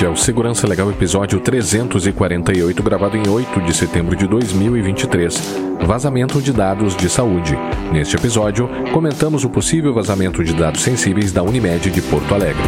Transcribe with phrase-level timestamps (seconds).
[0.00, 5.58] Este é o Segurança Legal episódio 348, gravado em 8 de setembro de 2023.
[5.82, 7.54] Vazamento de dados de saúde.
[7.92, 12.62] Neste episódio, comentamos o possível vazamento de dados sensíveis da Unimed de Porto Alegre.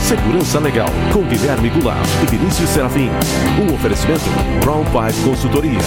[0.00, 3.10] Segurança Legal, com Guilherme Goulart e Vinícius Serafim.
[3.62, 4.24] Um oferecimento
[4.60, 5.78] Brown 5 Consultoria.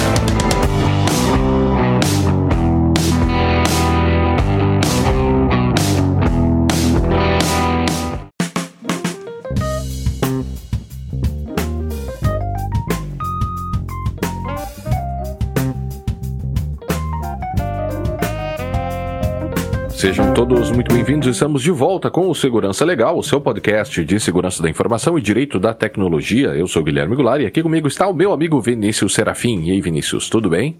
[20.01, 21.27] Sejam todos muito bem-vindos.
[21.27, 25.21] Estamos de volta com o Segurança Legal, o seu podcast de segurança da informação e
[25.21, 26.55] direito da tecnologia.
[26.55, 29.61] Eu sou Guilherme Goulart e aqui comigo está o meu amigo Vinícius Serafim.
[29.61, 30.79] E aí, Vinícius, tudo bem?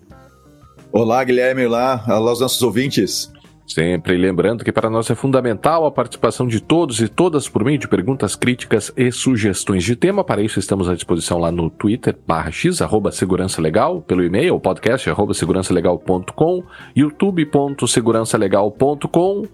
[0.92, 1.68] Olá, Guilherme.
[1.68, 3.32] Olá, olá aos nossos ouvintes.
[3.74, 7.78] Sempre lembrando que para nós é fundamental a participação de todos e todas por meio
[7.78, 10.26] de perguntas, críticas e sugestões de tema.
[10.26, 14.60] Para isso estamos à disposição lá no Twitter, barra x, arroba segurança legal, pelo e-mail,
[14.60, 16.64] podcast, arroba segurançalegal.com,
[16.94, 19.48] youtube.segurançalegal.com, uh,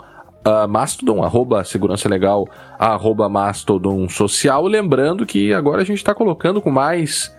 [0.67, 4.65] Mastodon, arroba segurança legal, arroba Mastodon social.
[4.65, 7.31] Lembrando que agora a gente está colocando com mais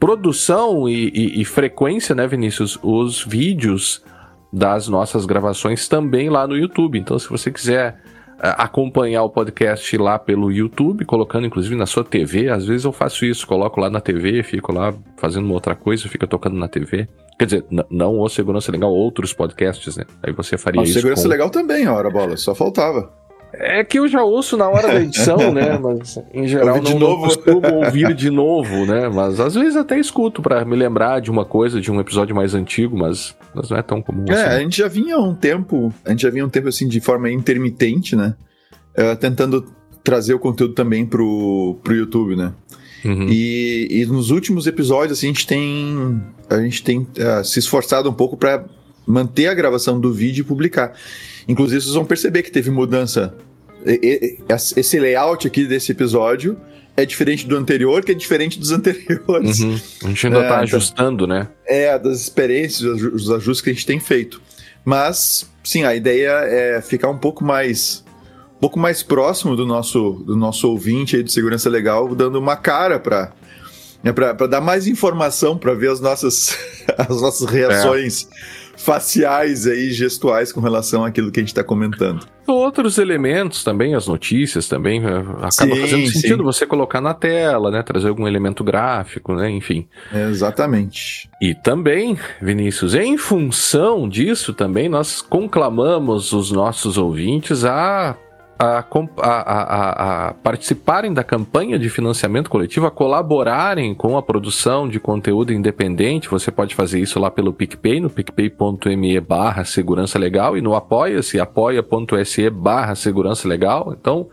[0.00, 4.02] produção e, e, e frequência, né, Vinícius, os vídeos
[4.54, 6.96] das nossas gravações também lá no YouTube.
[6.96, 7.96] Então, se você quiser
[8.34, 12.92] uh, acompanhar o podcast lá pelo YouTube, colocando inclusive na sua TV, às vezes eu
[12.92, 16.68] faço isso, coloco lá na TV, fico lá fazendo uma outra coisa, fica tocando na
[16.68, 17.08] TV.
[17.36, 20.04] Quer dizer, não o Segurança Legal, outros podcasts, né?
[20.22, 21.00] Aí você faria Mas isso.
[21.00, 21.28] Segurança com...
[21.28, 23.23] Legal também, hora bola, só faltava.
[23.58, 25.78] É que eu já ouço na hora da edição, né?
[25.78, 29.08] Mas em geral não, não costumo ouvir de novo, né?
[29.08, 32.54] Mas às vezes até escuto para me lembrar de uma coisa, de um episódio mais
[32.54, 34.44] antigo, mas, mas não é tão comum é, assim.
[34.44, 37.30] a gente já vinha um tempo, a gente já vinha um tempo assim de forma
[37.30, 38.34] intermitente, né?
[38.96, 39.64] Uh, tentando
[40.04, 42.52] trazer o conteúdo também pro, pro YouTube, né?
[43.04, 43.28] Uhum.
[43.28, 48.08] E, e, nos últimos episódios, assim, a gente tem, a gente tem uh, se esforçado
[48.08, 48.64] um pouco para
[49.06, 50.94] manter a gravação do vídeo e publicar.
[51.46, 53.34] Inclusive, vocês vão perceber que teve mudança.
[54.76, 56.56] Esse layout aqui desse episódio
[56.96, 59.60] é diferente do anterior, que é diferente dos anteriores.
[59.60, 59.80] Uhum.
[60.04, 61.48] A gente ainda está é, ajustando, né?
[61.66, 64.40] É, das experiências, os ajustes que a gente tem feito.
[64.84, 68.04] Mas, sim, a ideia é ficar um pouco mais
[68.56, 72.56] um pouco mais próximo do nosso, do nosso ouvinte aí do Segurança Legal, dando uma
[72.56, 73.32] cara para
[74.02, 76.56] né, para dar mais informação, para ver as nossas,
[76.96, 78.28] as nossas reações.
[78.30, 82.26] É faciais aí, gestuais com relação àquilo que a gente está comentando.
[82.46, 86.44] Outros elementos também, as notícias também, é, acaba sim, fazendo sentido sim.
[86.44, 87.82] você colocar na tela, né?
[87.82, 89.50] Trazer algum elemento gráfico, né?
[89.50, 89.86] Enfim.
[90.12, 91.30] Exatamente.
[91.40, 98.14] E também, Vinícius, em função disso também, nós conclamamos os nossos ouvintes a
[98.58, 98.84] a,
[99.18, 105.52] a, a, participarem da campanha de financiamento coletivo, a colaborarem com a produção de conteúdo
[105.52, 106.28] independente.
[106.28, 111.40] Você pode fazer isso lá pelo PicPay, no picpay.me barra segurança legal e no apoia-se,
[111.40, 113.94] apoia.se barra segurança legal.
[113.98, 114.28] Então,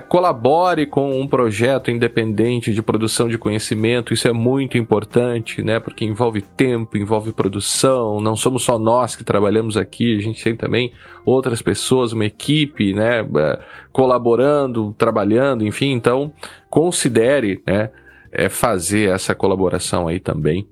[0.00, 5.78] colabore com um projeto independente de produção de conhecimento, isso é muito importante, né?
[5.78, 10.56] Porque envolve tempo, envolve produção, não somos só nós que trabalhamos aqui, a gente tem
[10.56, 10.92] também
[11.24, 13.20] outras pessoas, uma equipe, né?
[13.20, 13.60] É,
[13.92, 16.32] colaborando, trabalhando, enfim, então
[16.68, 17.90] considere, né?
[18.32, 20.68] É fazer essa colaboração aí também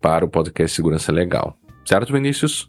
[0.00, 1.58] para o podcast Segurança Legal.
[1.84, 2.66] Certo, Vinícius?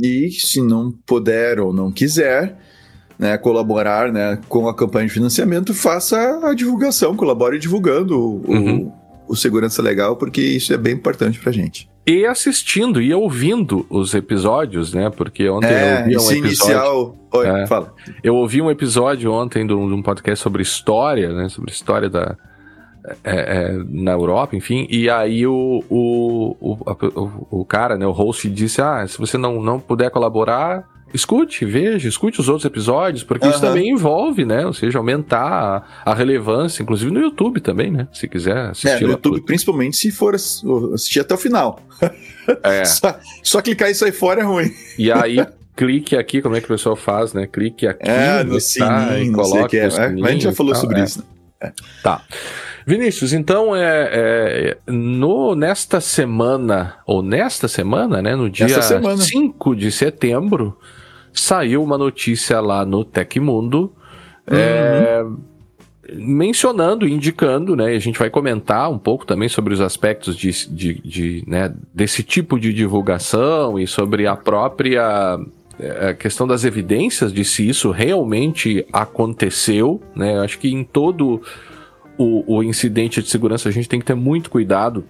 [0.00, 2.58] E se não puder ou não quiser,
[3.22, 8.92] né, colaborar né, com a campanha de financiamento, faça a divulgação, colabore divulgando o, uhum.
[9.28, 11.88] o, o Segurança Legal, porque isso é bem importante pra gente.
[12.04, 15.08] E assistindo e ouvindo os episódios, né?
[15.08, 16.46] Porque ontem é, eu ouvi um episódio.
[16.48, 17.16] Inicial...
[17.32, 17.94] Oi, é, fala.
[18.24, 21.48] Eu ouvi um episódio ontem de um, podcast sobre história, né?
[21.48, 22.36] Sobre história da,
[23.22, 28.10] é, é, na Europa, enfim, e aí o, o, o, o, o cara, né, o
[28.10, 33.22] host disse, ah, se você não, não puder colaborar, escute, veja, escute os outros episódios,
[33.22, 33.52] porque uhum.
[33.52, 34.66] isso também envolve, né?
[34.66, 38.08] Ou seja, aumentar a, a, relevância, inclusive no YouTube também, né?
[38.12, 38.88] Se quiser assistir.
[38.88, 39.44] É, no YouTube, tudo.
[39.44, 41.80] principalmente se for assistir até o final.
[42.64, 42.84] É.
[42.84, 44.68] só, só clicar e sair fora é ruim.
[44.98, 45.36] E aí.
[45.76, 47.46] clique aqui, como é que o pessoal faz, né?
[47.46, 49.86] Clique aqui é, no sininho, e coloque é.
[49.86, 51.04] A gente já falou sobre é.
[51.04, 51.24] isso.
[51.62, 51.72] Né?
[52.02, 52.20] Tá.
[52.86, 58.34] Vinícius, então é, é, no, nesta semana, ou nesta semana, né?
[58.34, 60.76] No dia 5 de setembro,
[61.32, 63.92] saiu uma notícia lá no Tecmundo.
[64.50, 64.56] Uhum.
[64.56, 65.24] É,
[66.14, 67.86] mencionando, indicando, né?
[67.86, 72.22] A gente vai comentar um pouco também sobre os aspectos de, de, de né, desse
[72.22, 75.38] tipo de divulgação e sobre a própria
[75.78, 80.38] é, a questão das evidências de se isso realmente aconteceu, né?
[80.40, 81.40] Acho que em todo
[82.18, 85.04] o, o incidente de segurança a gente tem que ter muito cuidado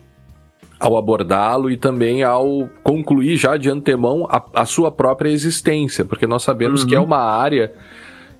[0.82, 6.26] ao abordá-lo e também ao concluir já de antemão a, a sua própria existência, porque
[6.26, 6.88] nós sabemos uhum.
[6.88, 7.04] que é uhum.
[7.06, 7.72] uma área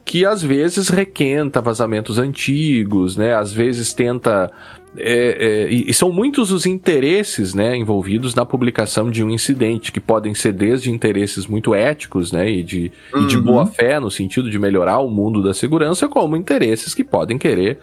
[0.04, 3.32] que às vezes requenta vazamentos antigos, né?
[3.36, 4.50] Às vezes tenta
[4.96, 10.00] é, é, e, são muitos os interesses né, envolvidos na publicação de um incidente, que
[10.00, 13.22] podem ser desde interesses muito éticos né, e, de, uhum.
[13.22, 17.02] e de boa fé, no sentido de melhorar o mundo da segurança, como interesses que
[17.02, 17.78] podem querer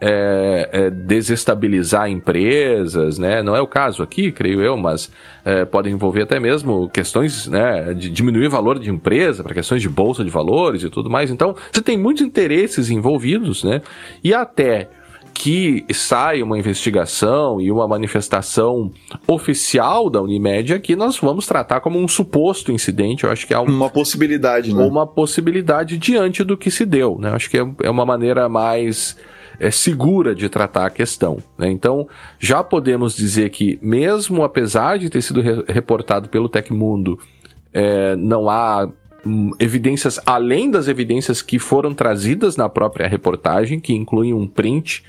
[0.00, 3.18] é, é desestabilizar empresas.
[3.18, 3.42] Né?
[3.42, 5.10] Não é o caso aqui, creio eu, mas
[5.44, 9.82] é, podem envolver até mesmo questões né, de diminuir o valor de empresa, para questões
[9.82, 11.28] de bolsa de valores e tudo mais.
[11.28, 13.82] Então, você tem muitos interesses envolvidos, né?
[14.22, 14.88] E até
[15.34, 18.92] que sai uma investigação e uma manifestação
[19.26, 23.24] oficial da Unimed aqui, nós vamos tratar como um suposto incidente.
[23.24, 24.84] Eu acho que é um, uma possibilidade, né?
[24.84, 27.30] Uma possibilidade diante do que se deu, né?
[27.30, 29.16] Eu acho que é, é uma maneira mais
[29.58, 31.38] é, segura de tratar a questão.
[31.58, 31.70] Né?
[31.70, 32.08] Então,
[32.38, 37.18] já podemos dizer que, mesmo apesar de ter sido re reportado pelo Tecmundo,
[37.72, 38.88] é, não há
[39.24, 45.02] hum, evidências além das evidências que foram trazidas na própria reportagem, que incluem um print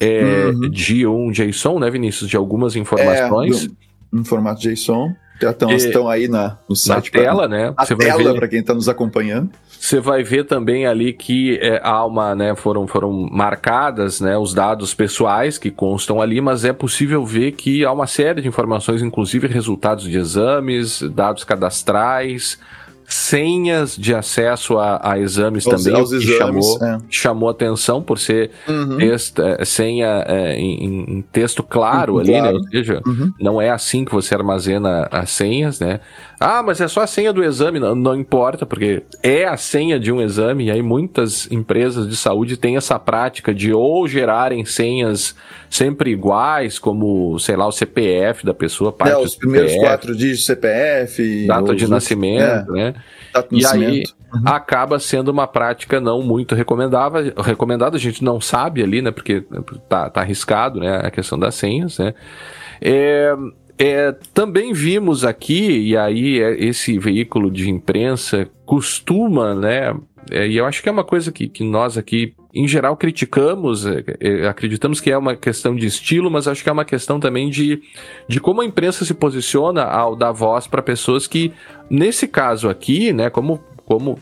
[0.00, 0.70] é, uhum.
[0.70, 2.28] de um JSON, né, Vinícius?
[2.28, 3.66] De algumas informações.
[3.66, 5.14] É, em formato JSON.
[5.40, 7.10] Já estão, aí na, no site.
[7.14, 7.72] Na tela, né?
[7.74, 9.50] A tela para quem está nos acompanhando.
[9.80, 14.52] Você vai ver também ali que é, há uma, né, foram, foram marcadas né, os
[14.52, 19.00] dados pessoais que constam ali, mas é possível ver que há uma série de informações,
[19.00, 22.58] inclusive resultados de exames, dados cadastrais,
[23.12, 26.98] senhas de acesso a, a exames aos, também, aos exames, chamou, é.
[27.10, 28.98] chamou atenção por ser uhum.
[28.98, 32.46] texto, é, senha é, em, em, texto claro uhum, ali, claro.
[32.46, 32.52] né?
[32.52, 33.32] Ou seja, uhum.
[33.40, 35.98] não é assim que você armazena as senhas, né?
[36.38, 39.98] Ah, mas é só a senha do exame, não, não importa, porque é a senha
[39.98, 44.64] de um exame, e aí muitas empresas de saúde têm essa prática de ou gerarem
[44.64, 45.34] senhas
[45.68, 50.16] sempre iguais, como, sei lá, o CPF da pessoa, parte é, os primeiros CPF, quatro
[50.16, 52.94] dígitos CPF, data de nascimento, é, né?
[53.50, 54.04] E aí
[54.34, 54.42] uhum.
[54.44, 59.44] acaba sendo uma prática não muito recomendável, recomendada, a gente não sabe ali, né, porque
[59.88, 62.14] tá, tá arriscado, né, a questão das senhas, né?
[62.80, 63.34] É,
[63.82, 69.96] é, também vimos aqui, e aí é, esse veículo de imprensa costuma, né?
[70.30, 73.86] É, e eu acho que é uma coisa que, que nós aqui, em geral, criticamos,
[73.86, 77.18] é, é, acreditamos que é uma questão de estilo, mas acho que é uma questão
[77.18, 77.80] também de,
[78.28, 81.50] de como a imprensa se posiciona ao dar voz para pessoas que,
[81.88, 84.18] nesse caso aqui, né, como, como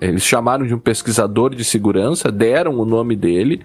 [0.00, 3.62] eles chamaram de um pesquisador de segurança, deram o nome dele.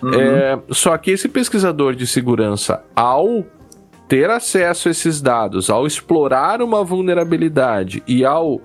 [0.00, 0.14] Uhum.
[0.14, 3.44] É, só que esse pesquisador de segurança, ao
[4.08, 8.60] ter acesso a esses dados, ao explorar uma vulnerabilidade e ao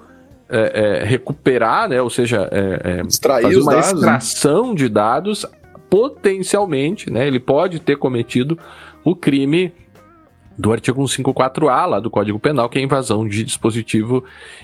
[0.50, 3.98] é, é, recuperar, né, ou seja, é, é fazer uma dados, né?
[3.98, 4.76] extração né?
[4.76, 5.46] de dados,
[5.90, 8.58] potencialmente, né, ele pode ter cometido
[9.04, 9.74] o crime
[10.58, 14.24] do artigo 154A lá do Código Penal, que é a invasão de dispositivo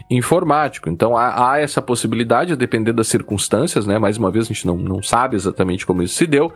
[0.10, 0.90] informático.
[0.90, 3.98] Então há, há, essa possibilidade, a depender das circunstâncias, né?
[3.98, 6.52] Mais uma vez, a gente não, não sabe exatamente como isso se deu.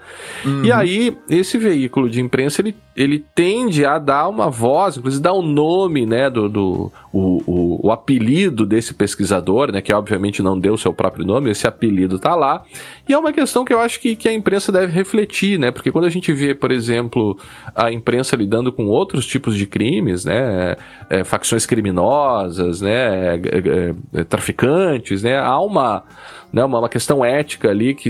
[0.45, 0.65] Uhum.
[0.65, 5.33] E aí, esse veículo de imprensa, ele, ele tende a dar uma voz, inclusive dar
[5.33, 10.59] um nome, né, do, do o, o, o, apelido desse pesquisador, né, que obviamente não
[10.59, 12.63] deu seu próprio nome, esse apelido tá lá.
[13.07, 15.69] E é uma questão que eu acho que, que a imprensa deve refletir, né?
[15.69, 17.37] Porque quando a gente vê, por exemplo,
[17.75, 20.75] a imprensa lidando com outros tipos de crimes, né?
[21.07, 23.35] É, facções criminosas, né?
[23.35, 25.37] É, é, é, traficantes, né?
[25.37, 26.03] Há uma,
[26.51, 28.09] né, uma, uma questão ética ali que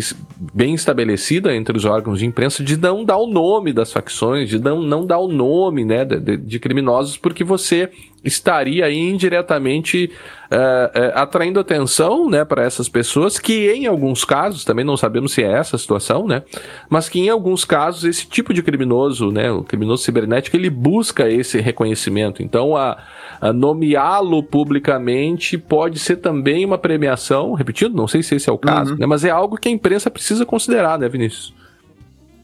[0.53, 4.59] bem estabelecida entre os órgãos de imprensa de não dar o nome das facções, de
[4.59, 7.89] não, não dar o nome né, de, de criminosos, porque você
[8.23, 10.09] estaria aí indiretamente
[10.51, 15.33] uh, uh, atraindo atenção né, para essas pessoas que em alguns casos, também não sabemos
[15.33, 16.43] se é essa a situação, né,
[16.89, 21.29] mas que em alguns casos esse tipo de criminoso, né, o criminoso cibernético, ele busca
[21.29, 22.41] esse reconhecimento.
[22.41, 22.97] Então, a,
[23.41, 28.57] a nomeá-lo publicamente pode ser também uma premiação, repetindo, não sei se esse é o
[28.57, 28.99] caso, uhum.
[28.99, 31.53] né, mas é algo que a imprensa precisa considerar, né, Vinícius?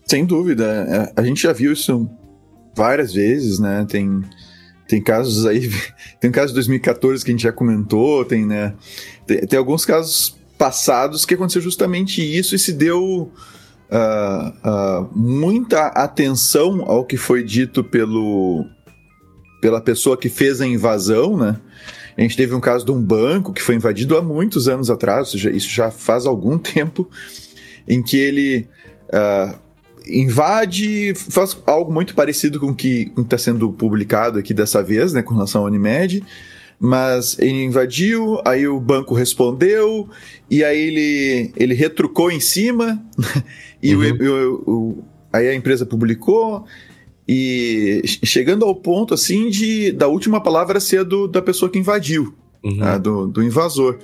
[0.05, 0.65] Sem dúvida.
[0.65, 2.09] É, a gente já viu isso
[2.75, 3.85] várias vezes, né?
[3.87, 4.23] Tem
[4.89, 5.69] tem casos aí,
[6.19, 8.73] tem um caso de 2014 que a gente já comentou, tem, né?
[9.25, 13.31] Tem, tem alguns casos passados que aconteceu justamente isso e se deu
[13.91, 18.65] uh, uh, muita atenção ao que foi dito pelo,
[19.61, 21.61] pela pessoa que fez a invasão, né?
[22.17, 25.33] A gente teve um caso de um banco que foi invadido há muitos anos atrás,
[25.33, 27.07] isso já faz algum tempo,
[27.87, 28.67] em que ele
[29.13, 29.55] uh,
[30.09, 35.21] invade, faz algo muito parecido com o que está sendo publicado aqui dessa vez, né,
[35.21, 36.23] com relação ao Unimed.
[36.79, 40.07] mas ele invadiu, aí o banco respondeu,
[40.49, 43.03] e aí ele, ele retrucou em cima,
[43.83, 44.61] e uhum.
[44.65, 46.65] o, o, aí a empresa publicou,
[47.27, 52.33] e chegando ao ponto assim de da última palavra ser do, da pessoa que invadiu,
[52.63, 52.77] uhum.
[52.77, 53.99] né, do, do invasor.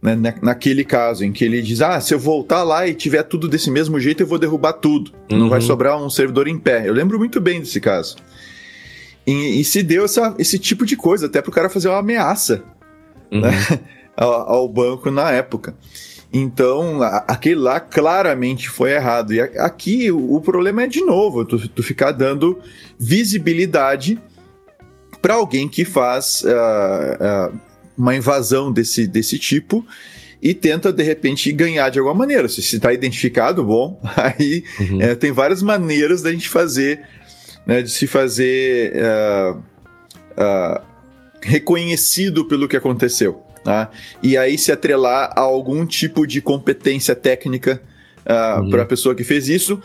[0.00, 3.48] Né, naquele caso em que ele diz: Ah, se eu voltar lá e tiver tudo
[3.48, 5.10] desse mesmo jeito, eu vou derrubar tudo.
[5.30, 5.38] Uhum.
[5.38, 5.66] Não vai uhum.
[5.66, 6.88] sobrar um servidor em pé.
[6.88, 8.16] Eu lembro muito bem desse caso.
[9.26, 11.98] E, e se deu essa, esse tipo de coisa, até para o cara fazer uma
[11.98, 12.62] ameaça
[13.30, 13.40] uhum.
[13.40, 13.50] né,
[14.16, 15.74] ao, ao, banco na época.
[16.32, 19.34] Então, a, aquele lá claramente foi errado.
[19.34, 22.58] E aqui o, o problema é, de novo, tu, tu ficar dando
[22.98, 24.18] visibilidade
[25.20, 27.60] para alguém que faz uh, uh,
[27.98, 29.84] uma invasão desse, desse tipo
[30.40, 32.48] e tenta de repente ganhar de alguma maneira.
[32.48, 35.02] Se está identificado, bom, aí uhum.
[35.02, 37.00] é, tem várias maneiras da gente fazer
[37.66, 40.80] né, de se fazer uh, uh,
[41.42, 43.42] reconhecido pelo que aconteceu.
[43.64, 43.90] Tá?
[44.22, 47.82] E aí se atrelar a algum tipo de competência técnica
[48.24, 48.70] uh, uhum.
[48.70, 49.82] para a pessoa que fez isso,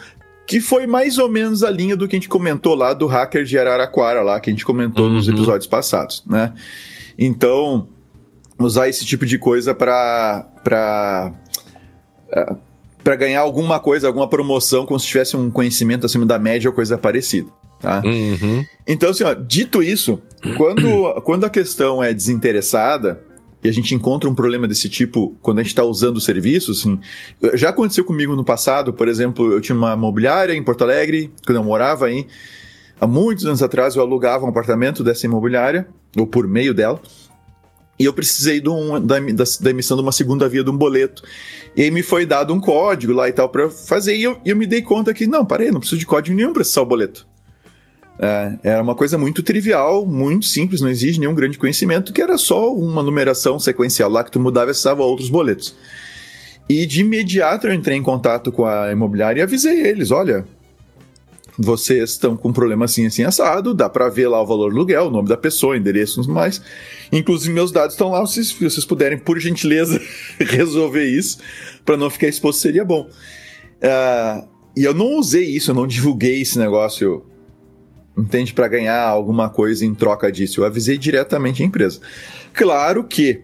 [0.47, 3.43] que foi mais ou menos a linha do que a gente comentou lá do hacker
[3.43, 5.13] de Araraquara, lá que a gente comentou uhum.
[5.13, 6.23] nos episódios passados.
[6.25, 6.53] Né?
[7.17, 7.89] Então,
[8.65, 11.33] usar esse tipo de coisa para para
[13.03, 16.73] para ganhar alguma coisa, alguma promoção, como se tivesse um conhecimento acima da média ou
[16.73, 17.49] coisa parecida.
[17.79, 18.01] Tá?
[18.05, 18.65] Uhum.
[18.87, 20.21] Então, assim, ó, dito isso,
[20.55, 23.21] quando, quando a questão é desinteressada
[23.61, 26.71] e a gente encontra um problema desse tipo quando a gente está usando o serviço,
[26.71, 26.97] assim,
[27.55, 31.57] já aconteceu comigo no passado, por exemplo, eu tinha uma imobiliária em Porto Alegre, quando
[31.57, 32.25] eu morava aí,
[32.99, 35.85] há muitos anos atrás eu alugava um apartamento dessa imobiliária,
[36.17, 37.01] ou por meio dela,
[37.97, 41.23] e eu precisei um, da, da, da, emissão de uma segunda via de um boleto.
[41.75, 44.55] E aí me foi dado um código lá e tal para fazer, e eu, eu
[44.55, 47.27] me dei conta que, não, parei, não preciso de código nenhum para acessar o boleto.
[48.19, 52.37] É, era uma coisa muito trivial, muito simples, não exige nenhum grande conhecimento, que era
[52.37, 55.75] só uma numeração sequencial lá que tu mudava e acessava outros boletos.
[56.69, 60.45] E de imediato eu entrei em contato com a imobiliária e avisei eles: olha,
[61.57, 64.77] vocês estão com um problema assim, assim, assado, dá para ver lá o valor do
[64.77, 66.61] aluguel, o nome da pessoa, endereço e mais.
[67.11, 70.01] Inclusive, meus dados estão lá, se vocês puderem, por gentileza,
[70.39, 71.37] resolver isso,
[71.85, 73.07] para não ficar exposto, seria bom.
[73.81, 77.25] Uh, e eu não usei isso, eu não divulguei esse negócio
[78.17, 78.53] entende?
[78.53, 80.61] Para ganhar alguma coisa em troca disso.
[80.61, 81.99] Eu avisei diretamente a empresa.
[82.53, 83.41] Claro que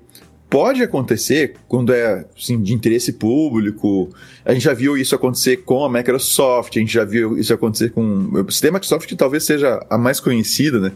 [0.50, 4.10] pode acontecer quando é assim, de interesse público.
[4.44, 7.92] A gente já viu isso acontecer com a Microsoft, a gente já viu isso acontecer
[7.92, 10.92] com o sistema Microsoft, que talvez seja a mais conhecida, né?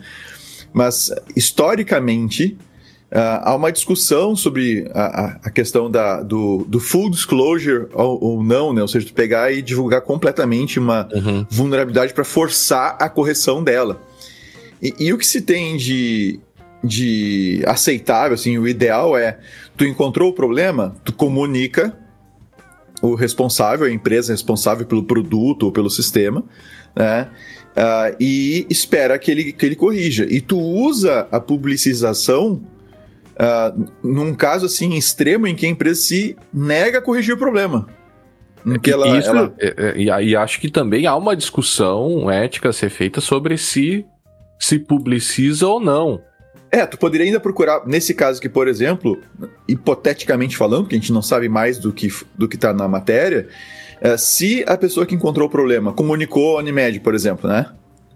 [0.73, 2.57] Mas historicamente
[3.13, 8.43] Uh, há uma discussão sobre a, a questão da, do, do, full disclosure ou, ou,
[8.43, 8.81] não, né?
[8.81, 11.45] Ou seja, tu pegar e divulgar completamente uma uhum.
[11.47, 14.01] vulnerabilidade para forçar a correção dela.
[14.81, 16.39] E, e, o que se tem de,
[16.83, 19.39] de aceitável, assim, o ideal é
[19.77, 21.97] tu encontrou o problema, tu comunica
[23.01, 26.43] o responsável, a empresa responsável pelo produto ou pelo sistema,
[26.95, 27.29] né?
[27.75, 30.27] Uh, e espera que ele, que ele corrija.
[30.29, 32.61] E tu usa a publicização
[33.33, 37.87] uh, num caso assim extremo em que a empresa se nega a corrigir o problema.
[38.81, 39.53] Que ela, Isso, ela...
[39.59, 44.05] É, é, e acho que também há uma discussão ética a ser feita sobre se
[44.57, 46.21] se publiciza ou não.
[46.73, 49.21] É, tu poderia ainda procurar, nesse caso aqui, por exemplo,
[49.67, 53.47] hipoteticamente falando, que a gente não sabe mais do que do que está na matéria,
[54.01, 57.71] é, se a pessoa que encontrou o problema comunicou a Unimed, por exemplo, né?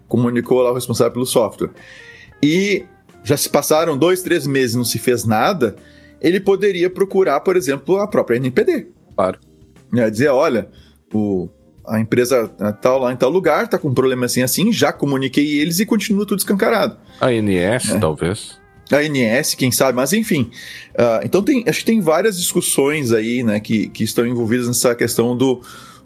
[0.08, 1.70] Comunicou lá o responsável pelo software.
[2.42, 2.84] E
[3.22, 5.76] já se passaram dois, três meses e não se fez nada,
[6.20, 8.88] ele poderia procurar, por exemplo, a própria NPD.
[9.14, 9.38] Claro.
[9.94, 10.68] É, dizer, olha,
[11.14, 11.48] o,
[11.88, 12.48] a empresa
[12.80, 15.86] tal lá em tal lugar, tá com um problema assim assim, já comuniquei eles e
[15.86, 16.96] continua tudo escancarado.
[17.20, 17.98] A INS, é.
[17.98, 18.58] talvez.
[18.90, 20.50] A INS, quem sabe, mas enfim.
[20.94, 24.94] Uh, então tem, acho que tem várias discussões aí, né, que, que estão envolvidas nessa
[24.94, 25.60] questão do,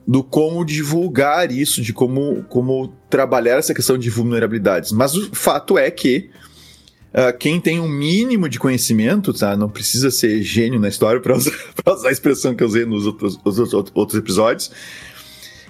[0.06, 4.90] do como divulgar isso, de como, como trabalhar essa questão de vulnerabilidades.
[4.90, 6.30] Mas o fato é que
[7.12, 9.56] uh, quem tem um mínimo de conhecimento, tá?
[9.56, 11.52] Não precisa ser gênio na história para usar,
[11.86, 13.38] usar, a expressão que eu usei nos outros,
[13.94, 14.72] outros episódios.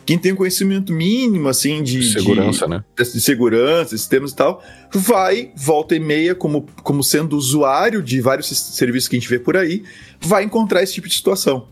[0.04, 2.02] Quem tem um conhecimento mínimo, assim, de...
[2.02, 2.84] Segurança, de, né?
[2.96, 8.48] De segurança, sistemas e tal, vai, volta e meia, como, como sendo usuário de vários
[8.48, 9.84] serviços que a gente vê por aí,
[10.20, 11.68] vai encontrar esse tipo de situação.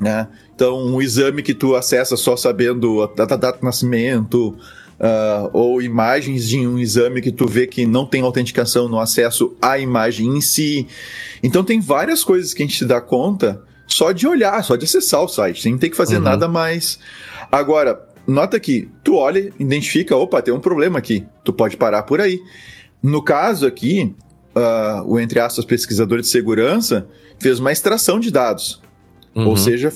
[0.00, 0.26] Né?
[0.54, 4.56] Então, um exame que tu acessa só sabendo a data, data de nascimento,
[4.94, 9.56] uh, ou imagens de um exame que tu vê que não tem autenticação no acesso
[9.60, 10.86] à imagem em si.
[11.42, 14.84] Então tem várias coisas que a gente se dá conta só de olhar, só de
[14.84, 16.22] acessar o site, sem ter que fazer uhum.
[16.22, 16.98] nada mais.
[17.54, 22.20] Agora, nota que tu olha, identifica, opa, tem um problema aqui, tu pode parar por
[22.20, 22.40] aí.
[23.00, 24.12] No caso aqui,
[24.56, 27.06] uh, o, entre aspas, pesquisador de segurança
[27.38, 28.82] fez uma extração de dados.
[29.36, 29.50] Uhum.
[29.50, 29.92] Ou seja,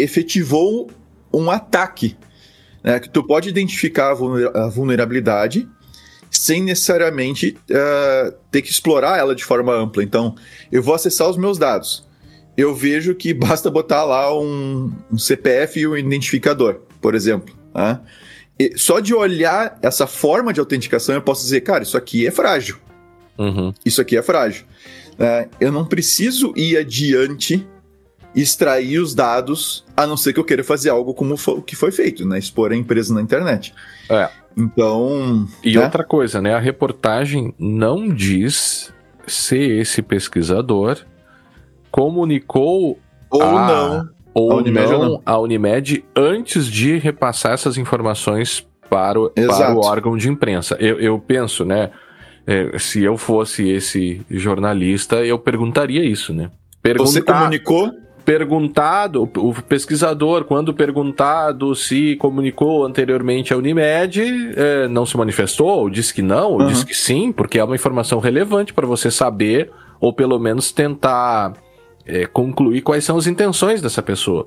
[0.00, 0.90] efetivou
[1.32, 2.16] um ataque.
[2.82, 4.16] Né, que tu pode identificar
[4.54, 5.68] a vulnerabilidade
[6.28, 10.02] sem necessariamente uh, ter que explorar ela de forma ampla.
[10.02, 10.34] Então,
[10.72, 12.04] eu vou acessar os meus dados.
[12.60, 17.54] Eu vejo que basta botar lá um, um CPF e um identificador, por exemplo.
[17.74, 17.98] Né?
[18.58, 22.30] E só de olhar essa forma de autenticação, eu posso dizer, cara, isso aqui é
[22.30, 22.76] frágil.
[23.38, 23.72] Uhum.
[23.82, 24.66] Isso aqui é frágil.
[25.12, 27.66] Uh, eu não preciso ir adiante
[28.34, 31.90] extrair os dados, a não ser que eu queira fazer algo como o que foi
[31.90, 32.38] feito, né?
[32.38, 33.74] Expor a empresa na internet.
[34.10, 34.28] É.
[34.54, 35.48] Então.
[35.64, 35.82] E né?
[35.82, 36.54] outra coisa, né?
[36.54, 38.92] A reportagem não diz
[39.26, 40.98] se esse pesquisador
[41.90, 42.98] comunicou
[43.30, 48.66] ou a, não ou a Unimed, não, não, a Unimed antes de repassar essas informações
[48.88, 50.76] para o, para o órgão de imprensa.
[50.80, 51.90] Eu, eu penso, né?
[52.46, 56.50] É, se eu fosse esse jornalista, eu perguntaria isso, né?
[56.82, 57.92] Perguntar, Você comunicou?
[58.24, 64.22] perguntado, o pesquisador, quando perguntado se comunicou anteriormente à Unimed,
[64.56, 66.66] é, não se manifestou, disse que não, ou uhum.
[66.66, 69.70] disse que sim, porque é uma informação relevante para você saber,
[70.00, 71.54] ou pelo menos tentar
[72.10, 74.46] é, concluir quais são as intenções dessa pessoa.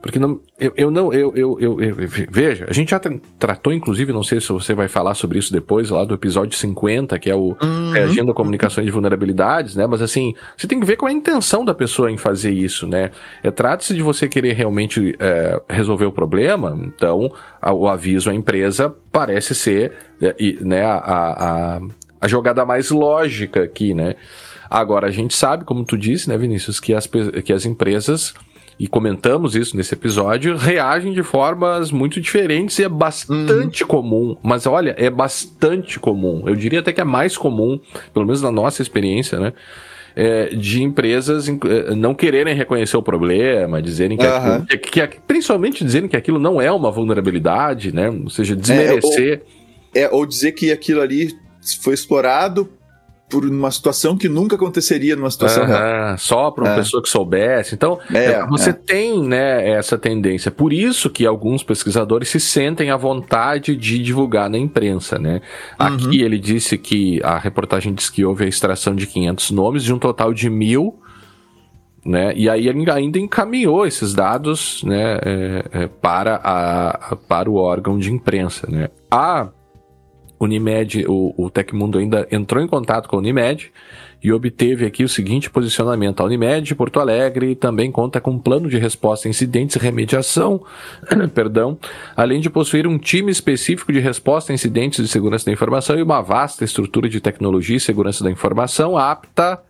[0.00, 1.96] Porque não, eu, eu não, eu, eu, eu, eu,
[2.30, 3.00] veja, a gente já
[3.38, 7.18] tratou, inclusive, não sei se você vai falar sobre isso depois, lá do episódio 50,
[7.18, 7.90] que é o uhum.
[7.92, 9.86] Reagindo a Comunicações de Vulnerabilidades, né?
[9.86, 12.86] Mas assim, você tem que ver qual é a intenção da pessoa em fazer isso,
[12.86, 13.10] né?
[13.42, 18.34] É, Trata-se de você querer realmente é, resolver o problema, então a, o aviso à
[18.34, 21.80] empresa parece ser é, né, a, a,
[22.20, 24.14] a jogada mais lógica aqui, né?
[24.74, 27.08] Agora, a gente sabe, como tu disse, né, Vinícius, que as,
[27.44, 28.34] que as empresas
[28.76, 33.88] e comentamos isso nesse episódio, reagem de formas muito diferentes e é bastante uhum.
[33.88, 34.36] comum.
[34.42, 36.42] Mas olha, é bastante comum.
[36.48, 37.78] Eu diria até que é mais comum,
[38.12, 39.52] pelo menos na nossa experiência, né?
[40.16, 44.54] É, de empresas é, não quererem reconhecer o problema, dizerem que, uhum.
[44.54, 48.10] aquilo, que, que, principalmente dizerem que aquilo não é uma vulnerabilidade, né?
[48.10, 49.42] Ou seja, desmerecer.
[49.94, 51.32] É, ou, é, ou dizer que aquilo ali
[51.80, 52.68] foi explorado
[53.28, 56.16] por uma situação que nunca aconteceria numa situação real.
[56.18, 56.76] Só para uma é.
[56.76, 57.74] pessoa que soubesse.
[57.74, 58.72] Então, é, é você é.
[58.72, 60.50] tem né, essa tendência.
[60.50, 65.18] Por isso que alguns pesquisadores se sentem à vontade de divulgar na imprensa.
[65.18, 65.40] Né?
[65.78, 66.12] Aqui uhum.
[66.12, 69.98] ele disse que a reportagem diz que houve a extração de 500 nomes de um
[69.98, 70.98] total de mil.
[72.04, 72.34] Né?
[72.36, 77.98] E aí ele ainda encaminhou esses dados né, é, é, para, a, para o órgão
[77.98, 78.68] de imprensa.
[78.70, 78.90] Né?
[79.10, 79.48] A
[80.38, 83.72] Unimed, o, o Tecmundo ainda entrou em contato com a Unimed
[84.22, 86.20] e obteve aqui o seguinte posicionamento.
[86.20, 90.64] A Unimed Porto Alegre também conta com um plano de resposta a incidentes e remediação,
[91.34, 91.78] perdão,
[92.16, 96.02] além de possuir um time específico de resposta a incidentes de segurança da informação e
[96.02, 99.62] uma vasta estrutura de tecnologia e segurança da informação apta,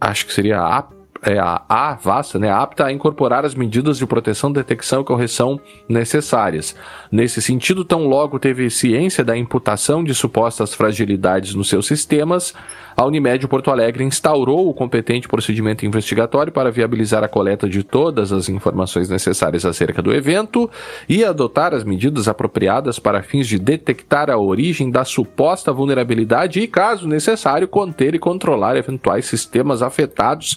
[0.00, 4.52] acho que seria apta é, a, vasta, né, apta a incorporar as medidas de proteção,
[4.52, 5.58] detecção e correção
[5.88, 6.76] necessárias.
[7.10, 12.54] Nesse sentido, tão logo teve ciência da imputação de supostas fragilidades nos seus sistemas,
[12.96, 18.32] a Unimed Porto Alegre instaurou o competente procedimento investigatório para viabilizar a coleta de todas
[18.32, 20.70] as informações necessárias acerca do evento
[21.08, 26.68] e adotar as medidas apropriadas para fins de detectar a origem da suposta vulnerabilidade e,
[26.68, 30.56] caso necessário, conter e controlar eventuais sistemas afetados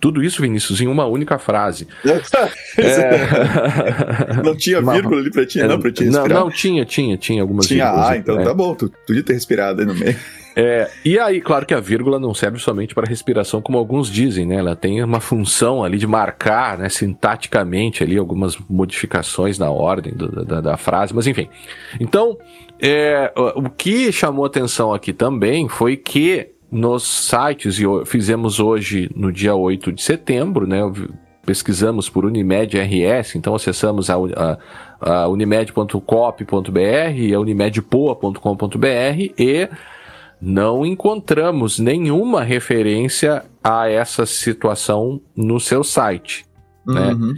[0.00, 1.86] tudo isso, Vinícius, em uma única frase.
[2.78, 4.42] é...
[4.42, 7.66] Não tinha vírgula ali pra ti, não, pra ti Não, não, tinha, tinha, tinha algumas
[7.66, 8.10] tinha, vírgulas.
[8.10, 8.44] Ah, então é.
[8.44, 10.16] tá bom, tu podia ter respirado aí no meio.
[10.60, 14.44] É, e aí, claro que a vírgula não serve somente para respiração, como alguns dizem,
[14.44, 14.56] né?
[14.56, 20.44] Ela tem uma função ali de marcar, né, sintaticamente ali algumas modificações na ordem do,
[20.44, 21.48] da, da, frase, mas enfim.
[22.00, 22.36] Então,
[22.80, 29.32] é, o que chamou atenção aqui também foi que nos sites, e fizemos hoje no
[29.32, 30.80] dia 8 de setembro, né?
[31.44, 34.58] Pesquisamos por Unimed RS, então acessamos a, a,
[35.00, 36.80] a unimed.cop.br
[37.16, 39.68] e a unimedpoa.com.br e
[40.40, 46.44] não encontramos nenhuma referência a essa situação no seu site.
[46.86, 47.12] Né?
[47.14, 47.34] Uhum.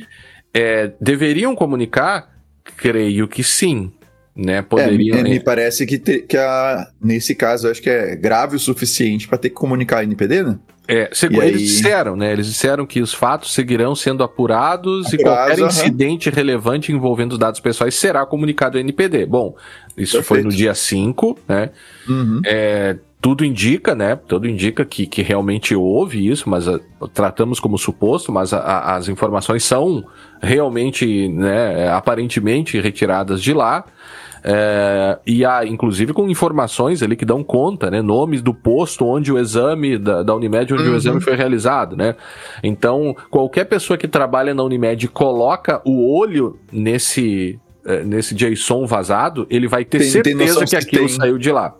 [0.52, 2.30] É, deveriam comunicar?
[2.76, 3.92] Creio que sim
[4.34, 4.62] né?
[4.62, 5.18] Poderiam.
[5.18, 9.28] É, me parece que, te, que a, nesse caso, acho que é grave o suficiente
[9.28, 10.58] para ter que comunicar a NPD, né?
[10.92, 11.66] É, segundo, eles aí...
[11.66, 12.32] disseram, né?
[12.32, 17.60] Eles disseram que os fatos seguirão sendo apurados, apurados e qualquer incidente relevante envolvendo dados
[17.60, 19.24] pessoais será comunicado ao NPD.
[19.24, 19.54] Bom,
[19.96, 20.24] isso Perfeito.
[20.24, 21.70] foi no dia 5, né?
[22.08, 22.40] Uhum.
[22.44, 24.16] É, tudo indica, né?
[24.16, 26.80] Tudo indica que, que realmente houve isso, mas a,
[27.12, 30.04] tratamos como suposto, mas a, a, as informações são
[30.42, 33.84] realmente, né, aparentemente retiradas de lá.
[34.42, 38.00] É, e há, inclusive, com informações ali que dão conta, né?
[38.00, 40.94] Nomes do posto onde o exame, da, da Unimed, onde uhum.
[40.94, 42.14] o exame foi realizado, né?
[42.62, 49.46] Então, qualquer pessoa que trabalha na Unimed coloca o olho nesse, é, nesse JSON vazado,
[49.50, 51.16] ele vai ter tem, certeza tem que aquilo tem...
[51.16, 51.74] saiu de lá.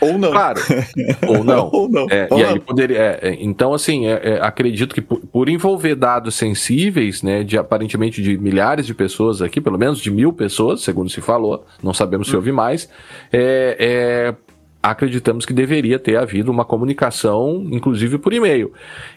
[0.00, 0.30] Ou não.
[0.30, 0.60] Claro.
[1.26, 1.70] Ou não.
[1.72, 2.06] Ou não.
[2.10, 2.50] É, Ou e não.
[2.50, 2.98] aí poderia.
[2.98, 7.56] É, é, então, assim, é, é, acredito que por, por, envolver dados sensíveis, né, de
[7.56, 11.94] aparentemente de milhares de pessoas aqui, pelo menos de mil pessoas, segundo se falou, não
[11.94, 12.36] sabemos se hum.
[12.36, 12.88] houve mais,
[13.32, 14.34] é,
[14.82, 18.72] acreditamos que deveria ter havido uma comunicação, inclusive por e-mail.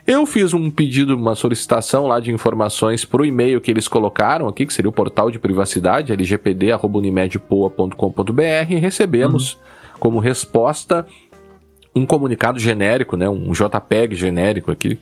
[0.06, 4.48] Eu fiz um pedido, uma solicitação lá de informações para o e-mail que eles colocaram
[4.48, 9.54] aqui, que seria o portal de privacidade, lgpd.unimedpoa.com.br, e recebemos.
[9.54, 11.06] Uhum como resposta
[11.96, 15.00] um comunicado genérico, né, um JPEG genérico aqui,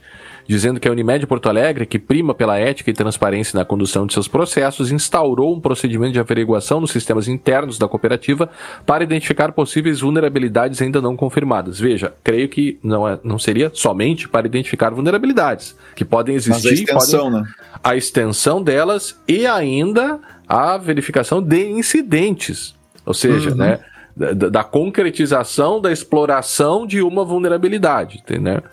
[0.48, 4.14] dizendo que a Unimed Porto Alegre, que prima pela ética e transparência na condução de
[4.14, 8.50] seus processos, instaurou um procedimento de averiguação nos sistemas internos da cooperativa
[8.86, 11.80] para identificar possíveis vulnerabilidades ainda não confirmadas.
[11.80, 16.54] Veja, creio que não, é, não seria somente para identificar vulnerabilidades, que podem existir.
[16.54, 17.48] Mas a extensão, podem, né?
[17.84, 22.74] A extensão delas e ainda a verificação de incidentes.
[23.06, 23.58] Ou seja, uhum.
[23.58, 23.80] né?
[24.18, 28.64] Da, da, concretização da exploração de uma vulnerabilidade, entendeu?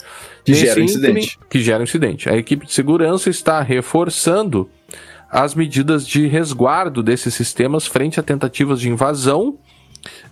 [0.45, 1.39] Que gera incidente.
[1.51, 2.29] Que gera incidente.
[2.29, 4.69] A equipe de segurança está reforçando
[5.31, 9.59] as medidas de resguardo desses sistemas frente a tentativas de invasão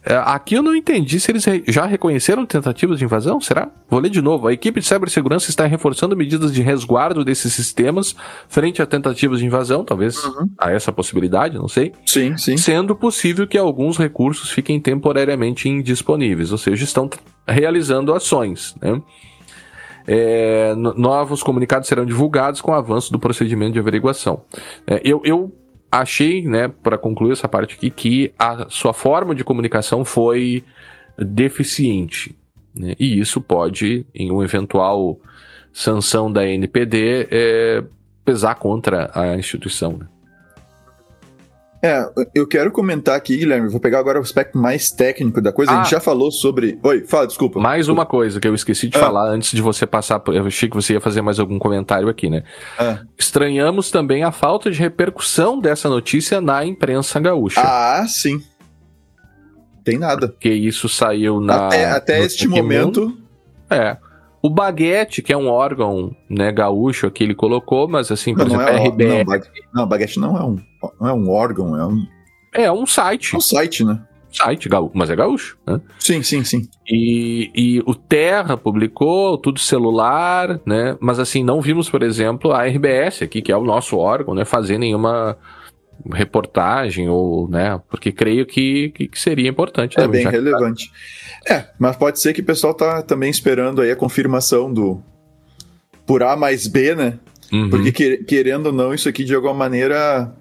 [0.04, 3.70] aqui eu não entendi se eles já reconheceram tentativas de invasão, será?
[3.88, 4.48] Vou ler de novo.
[4.48, 8.16] A equipe de cibersegurança está reforçando medidas de resguardo desses sistemas
[8.48, 10.48] frente a tentativas de invasão, talvez uhum.
[10.58, 11.92] a essa possibilidade, não sei.
[12.04, 12.56] Sim, sim.
[12.56, 17.08] Sendo possível que alguns recursos fiquem temporariamente indisponíveis, ou seja, estão
[17.46, 19.00] realizando ações, né?
[20.04, 24.42] É, novos comunicados serão divulgados com o avanço do procedimento de averiguação.
[24.84, 25.52] É, eu, eu
[25.92, 30.64] achei, né, para concluir essa parte aqui, que a sua forma de comunicação foi
[31.18, 32.34] deficiente.
[32.74, 32.94] Né?
[32.98, 35.20] E isso pode, em uma eventual
[35.70, 37.84] sanção da NPD, é,
[38.24, 39.98] pesar contra a instituição.
[39.98, 40.06] Né?
[41.84, 45.72] É, eu quero comentar aqui, Guilherme, vou pegar agora o aspecto mais técnico da coisa.
[45.72, 45.96] Ah, a gente ah.
[45.96, 46.78] já falou sobre.
[46.80, 47.58] Oi, fala, desculpa.
[47.58, 49.00] Mais uma coisa que eu esqueci de ah.
[49.00, 50.22] falar antes de você passar.
[50.28, 52.44] Eu achei que você ia fazer mais algum comentário aqui, né?
[52.78, 53.00] Ah.
[53.18, 57.60] Estranhamos também a falta de repercussão dessa notícia na imprensa gaúcha.
[57.60, 58.40] Ah, sim.
[59.82, 60.28] Tem nada.
[60.28, 61.66] Porque isso saiu na.
[61.66, 63.18] Até, até este momento.
[63.68, 63.96] É.
[64.42, 68.56] O Baguete, que é um órgão né, gaúcho aqui, ele colocou, mas assim, por não,
[68.56, 69.48] exemplo, não é, RBR.
[69.72, 70.58] Não, Baguete não é um
[71.00, 72.06] não é um órgão, é um.
[72.54, 73.34] É um site.
[73.34, 74.00] É um site, né?
[74.30, 75.78] Site, mas é gaúcho, né?
[75.98, 76.66] Sim, sim, sim.
[76.88, 80.96] E, e o Terra publicou, tudo celular, né?
[81.00, 84.46] Mas assim, não vimos, por exemplo, a RBS aqui, que é o nosso órgão, né?
[84.46, 85.36] Fazer nenhuma
[86.10, 87.80] reportagem ou, né?
[87.90, 89.98] Porque creio que, que, que seria importante.
[90.00, 90.90] É bem relevante.
[91.44, 91.54] Tá...
[91.54, 95.02] É, mas pode ser que o pessoal tá também esperando aí a confirmação do
[96.06, 97.18] por A mais B, né?
[97.52, 97.70] Uhum.
[97.70, 100.34] Porque querendo ou não, isso aqui de alguma maneira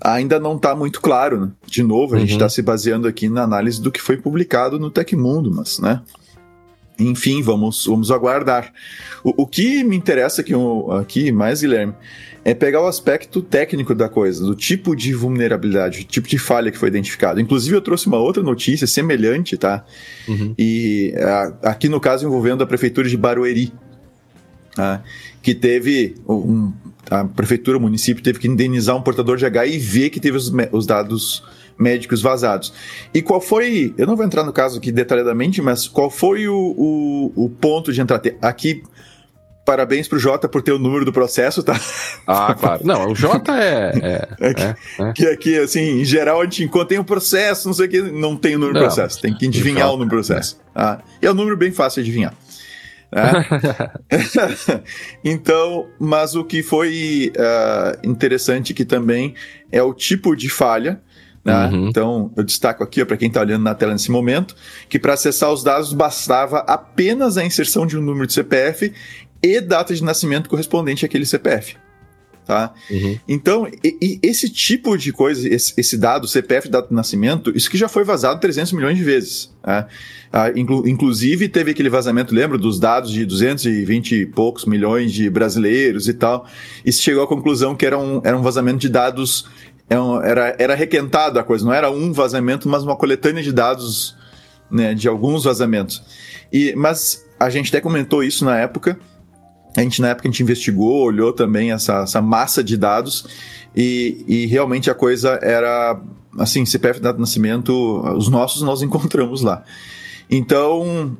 [0.00, 1.40] ainda não está muito claro.
[1.40, 1.52] Né?
[1.66, 2.20] De novo, a uhum.
[2.20, 6.02] gente está se baseando aqui na análise do que foi publicado no Tecmundo, mas, né?
[6.98, 8.72] Enfim, vamos, vamos aguardar.
[9.22, 10.52] O, o que me interessa aqui,
[10.98, 11.94] aqui mais, Guilherme,
[12.46, 16.70] é pegar o aspecto técnico da coisa, do tipo de vulnerabilidade, do tipo de falha
[16.70, 17.40] que foi identificado.
[17.40, 19.84] Inclusive, eu trouxe uma outra notícia semelhante, tá?
[20.28, 20.54] Uhum.
[20.56, 23.72] E a, aqui no caso envolvendo a prefeitura de Barueri,
[24.76, 25.02] tá?
[25.42, 26.72] que teve um,
[27.10, 30.86] a prefeitura, o município teve que indenizar um portador de HIV que teve os, os
[30.86, 31.42] dados
[31.76, 32.72] médicos vazados.
[33.12, 36.54] E qual foi, eu não vou entrar no caso aqui detalhadamente, mas qual foi o,
[36.54, 38.22] o, o ponto de entrar?
[38.40, 38.84] Aqui,
[39.66, 41.78] parabéns pro Jota por ter o número do processo, tá?
[42.26, 42.80] Ah, claro.
[42.84, 43.92] Não, o Jota é.
[44.00, 45.12] é, é, que, é, é.
[45.12, 48.00] que aqui, assim, em geral, a gente encontra tem um processo, não sei o que,
[48.00, 50.58] não tem o número do processo, tem que adivinhar o número do processo.
[50.74, 52.32] Ah, e é um número bem fácil de adivinhar.
[53.12, 54.82] É.
[55.24, 59.34] então, mas o que foi uh, interessante aqui também
[59.72, 61.00] é o tipo de falha.
[61.44, 61.68] Né?
[61.68, 61.88] Uhum.
[61.88, 64.56] Então, eu destaco aqui para quem está olhando na tela nesse momento
[64.88, 68.92] que para acessar os dados bastava apenas a inserção de um número de CPF
[69.42, 71.76] e data de nascimento correspondente àquele CPF
[72.46, 72.72] tá?
[72.88, 73.18] Uhum.
[73.26, 77.68] Então, e, e esse tipo de coisa, esse, esse, dado, CPF, dado de nascimento, isso
[77.68, 79.52] que já foi vazado 300 milhões de vezes.
[79.60, 79.88] Tá?
[80.32, 85.28] Ah, inclu, inclusive, teve aquele vazamento, lembra, dos dados de 220 e poucos milhões de
[85.28, 86.46] brasileiros e tal,
[86.84, 89.48] e se chegou à conclusão que era um, era um vazamento de dados,
[89.90, 89.96] é
[90.28, 94.16] era, era requentado a coisa, não era um vazamento, mas uma coletânea de dados
[94.70, 96.02] né, de alguns vazamentos.
[96.52, 98.98] E, mas a gente até comentou isso na época,
[99.76, 103.26] a gente, na época, a gente investigou, olhou também essa, essa massa de dados
[103.74, 106.00] e, e realmente a coisa era
[106.38, 107.72] assim, CPF data de nascimento,
[108.16, 109.62] os nossos nós encontramos lá.
[110.30, 111.16] Então,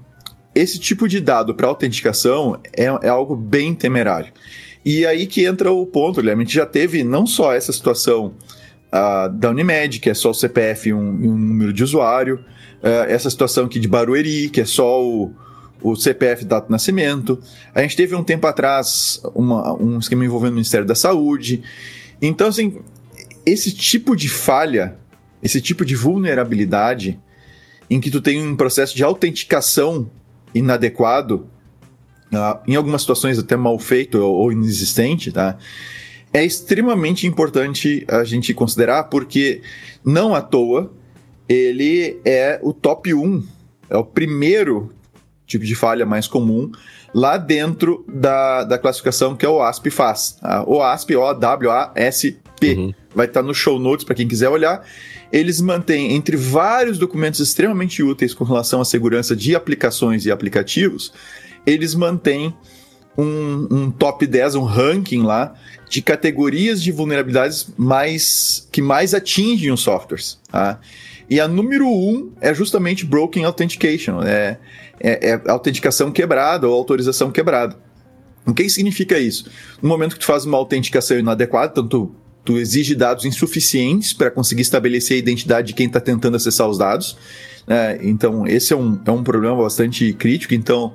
[0.54, 4.32] esse tipo de dado para autenticação é, é, algo bem temerário.
[4.84, 8.34] E aí que entra o ponto, Guilherme, a gente já teve não só essa situação
[8.92, 12.36] uh, da Unimed, que é só o CPF e um, um número de usuário,
[12.82, 15.32] uh, essa situação aqui de Barueri, que é só o,
[15.82, 17.38] o CPF data de nascimento.
[17.74, 21.62] A gente teve um tempo atrás uma, um esquema envolvendo o Ministério da Saúde.
[22.20, 22.78] Então, assim,
[23.44, 24.96] esse tipo de falha,
[25.42, 27.20] esse tipo de vulnerabilidade,
[27.88, 30.10] em que tu tem um processo de autenticação
[30.54, 31.46] inadequado,
[32.32, 35.56] uh, em algumas situações até mal feito ou, ou inexistente, tá?
[36.32, 39.62] É extremamente importante a gente considerar, porque
[40.04, 40.92] não à toa
[41.48, 43.46] ele é o top 1,
[43.88, 44.92] é o primeiro
[45.46, 46.70] tipo de falha mais comum
[47.14, 50.32] lá dentro da, da classificação que o OASP faz.
[50.40, 50.64] Tá?
[50.66, 52.74] O OASP, O-W-A-S-P.
[52.74, 52.94] Uhum.
[53.14, 54.84] Vai estar no show notes para quem quiser olhar.
[55.32, 61.12] Eles mantêm entre vários documentos extremamente úteis com relação à segurança de aplicações e aplicativos,
[61.66, 62.54] eles mantêm
[63.18, 65.54] um, um, top 10, um ranking lá
[65.88, 70.38] de categorias de vulnerabilidades mais que mais atingem os softwares.
[70.50, 70.78] Tá?
[71.28, 74.58] E a número 1 um é justamente Broken Authentication, é,
[75.00, 77.76] é, é autenticação quebrada ou autorização quebrada.
[78.46, 79.50] O que significa isso?
[79.82, 84.62] No momento que tu faz uma autenticação inadequada, tanto tu exige dados insuficientes para conseguir
[84.62, 87.16] estabelecer a identidade de quem está tentando acessar os dados.
[87.66, 87.98] Né?
[88.02, 90.54] então, esse é um, é um problema bastante crítico.
[90.54, 90.94] Então,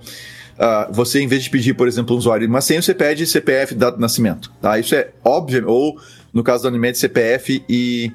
[0.58, 3.28] uh, você, em vez de pedir, por exemplo, um usuário de uma senha, você pede
[3.28, 4.50] CPF, dado de nascimento.
[4.62, 4.80] Tá?
[4.80, 6.00] Isso é óbvio, ou
[6.34, 8.14] no caso da Unimed, CPF e,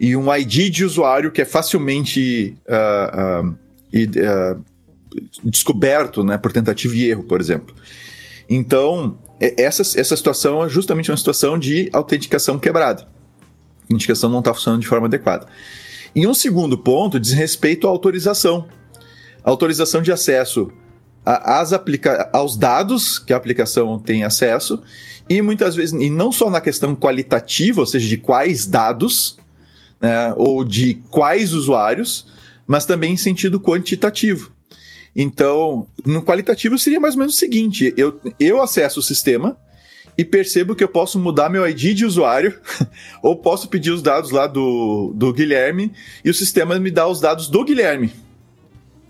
[0.00, 4.64] e um ID de usuário que é facilmente uh, uh,
[5.44, 7.74] descoberto né, por tentativa e erro, por exemplo.
[8.48, 13.02] Então, essa, essa situação é justamente uma situação de autenticação quebrada.
[13.02, 15.46] A autenticação não está funcionando de forma adequada.
[16.14, 18.68] E um segundo ponto diz respeito à autorização.
[19.42, 20.70] A autorização de acesso
[21.24, 24.82] às aplica aos dados que a aplicação tem acesso,
[25.28, 29.38] e muitas vezes, e não só na questão qualitativa, ou seja, de quais dados,
[30.00, 32.26] né, ou de quais usuários,
[32.66, 34.52] mas também em sentido quantitativo.
[35.14, 39.56] Então, no qualitativo seria mais ou menos o seguinte: eu, eu acesso o sistema
[40.16, 42.58] e percebo que eu posso mudar meu ID de usuário,
[43.22, 45.92] ou posso pedir os dados lá do, do Guilherme
[46.24, 48.12] e o sistema me dá os dados do Guilherme.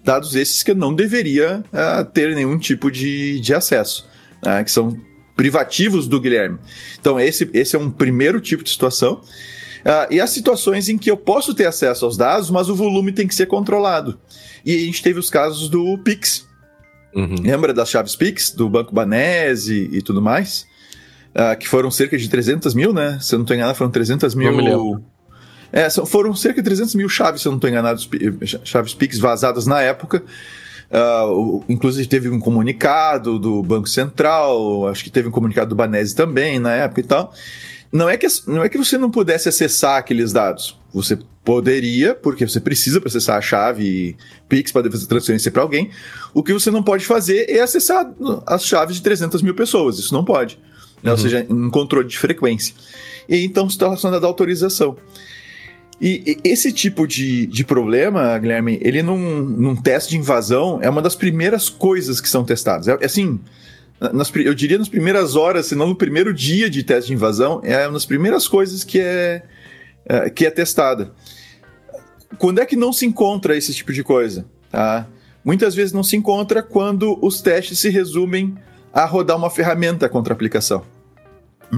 [0.05, 4.71] Dados esses que eu não deveria uh, ter nenhum tipo de, de acesso, uh, que
[4.71, 4.97] são
[5.37, 6.59] privativos do Guilherme.
[7.01, 9.21] Então, esse, esse é um primeiro tipo de situação.
[9.83, 13.13] Uh, e as situações em que eu posso ter acesso aos dados, mas o volume
[13.13, 14.19] tem que ser controlado.
[14.65, 16.47] E a gente teve os casos do Pix.
[17.15, 17.35] Uhum.
[17.43, 20.67] Lembra das chaves Pix, do Banco Banese e, tudo mais?
[21.35, 23.19] Uh, que foram cerca de 300 mil, né?
[23.21, 25.03] Se eu não estou enganado, foram 300 mil.
[25.73, 27.99] É, foram cerca de 300 mil chaves, se eu não estou enganado,
[28.63, 30.23] chaves Pix vazadas na época.
[30.93, 36.15] Uh, inclusive teve um comunicado do Banco Central, acho que teve um comunicado do Banese
[36.15, 37.33] também na época e tal
[37.93, 40.79] não é que, não é que você não pudesse acessar aqueles dados.
[40.95, 44.17] Você poderia, porque você precisa para acessar a chave
[44.49, 45.91] Pix para fazer transferência para alguém.
[46.33, 48.11] O que você não pode fazer é acessar
[48.47, 49.99] as chaves de 300 mil pessoas.
[49.99, 50.59] Isso não pode.
[51.03, 51.11] Né?
[51.11, 51.13] Uhum.
[51.13, 52.75] Ou seja, um controle de frequência.
[53.29, 54.97] E então está relacionado à autorização.
[56.05, 61.01] E esse tipo de, de problema, Guilherme, ele num, num teste de invasão é uma
[61.01, 62.89] das primeiras coisas que são testadas.
[62.89, 63.39] É, assim,
[64.13, 67.61] nas, eu diria nas primeiras horas, se não no primeiro dia de teste de invasão,
[67.63, 69.45] é uma das primeiras coisas que é,
[70.05, 71.13] é, que é testada.
[72.37, 74.45] Quando é que não se encontra esse tipo de coisa?
[74.73, 75.07] Tá?
[75.45, 78.57] Muitas vezes não se encontra quando os testes se resumem
[78.93, 80.83] a rodar uma ferramenta contra a aplicação.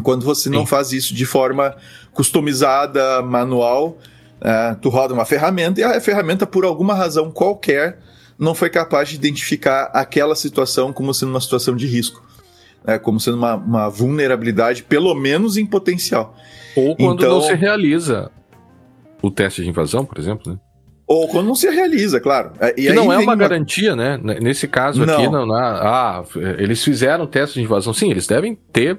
[0.03, 0.55] Quando você Sim.
[0.55, 1.77] não faz isso de forma
[2.15, 3.99] customizada, manual,
[4.45, 7.99] é, tu roda uma ferramenta e a ferramenta, por alguma razão qualquer,
[8.39, 12.23] não foi capaz de identificar aquela situação como sendo uma situação de risco.
[12.85, 16.37] Né, como sendo uma, uma vulnerabilidade, pelo menos em potencial.
[16.77, 18.31] Ou quando então, não se realiza
[19.23, 20.59] o teste de invasão, por exemplo, né?
[21.07, 22.53] Ou quando não se realiza, claro.
[22.59, 24.19] É, e não é uma, uma, garantia, né?
[24.41, 25.15] Nesse caso não.
[25.15, 26.25] aqui, não, não, ah,
[26.59, 27.93] eles fizeram teste de invasão.
[27.93, 28.99] Sim, eles devem ter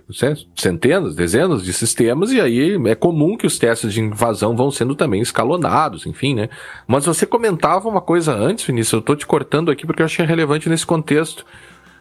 [0.55, 4.93] centenas, dezenas de sistemas, e aí é comum que os testes de invasão vão sendo
[4.93, 6.49] também escalonados, enfim, né?
[6.85, 10.23] Mas você comentava uma coisa antes, Vinícius, eu tô te cortando aqui porque eu achei
[10.25, 11.43] relevante nesse contexto.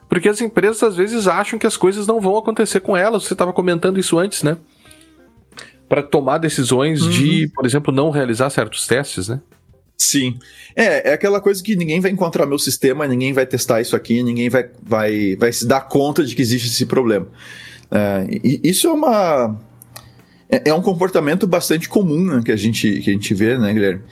[0.07, 3.25] Porque as empresas às vezes acham que as coisas não vão acontecer com elas.
[3.25, 4.59] Você estava comentando isso antes, né?
[5.89, 7.11] Para tomar decisões uhum.
[7.11, 9.41] de, por exemplo, não realizar certos testes, né?
[9.97, 10.39] Sim.
[10.75, 14.23] É, é aquela coisa que ninguém vai encontrar meu sistema, ninguém vai testar isso aqui,
[14.23, 17.29] ninguém vai, vai, vai se dar conta de que existe esse problema.
[17.91, 19.61] É, e isso é uma.
[20.49, 23.73] é, é um comportamento bastante comum né, que, a gente, que a gente vê, né,
[23.73, 24.03] Guilherme?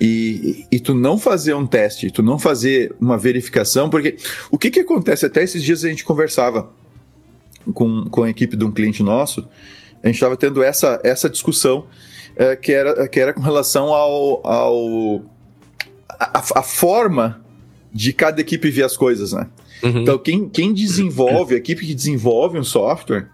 [0.00, 4.16] E, e, tu não fazer um teste, tu não fazer uma verificação, porque
[4.50, 5.24] o que que acontece?
[5.24, 6.70] Até esses dias a gente conversava
[7.72, 9.48] com, com a equipe de um cliente nosso,
[10.02, 11.86] a gente estava tendo essa, essa discussão
[12.36, 15.22] é, que, era, que era com relação ao, ao
[16.08, 17.44] a, a, forma
[17.92, 19.48] de cada equipe ver as coisas, né?
[19.82, 20.02] Uhum.
[20.02, 23.28] Então, quem, quem desenvolve, a equipe que desenvolve um software,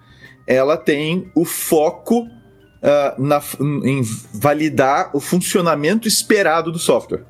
[0.46, 3.40] ela tem o foco uh, na,
[3.84, 4.02] em
[4.34, 7.24] validar o funcionamento esperado do software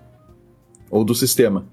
[0.91, 1.67] ou do sistema.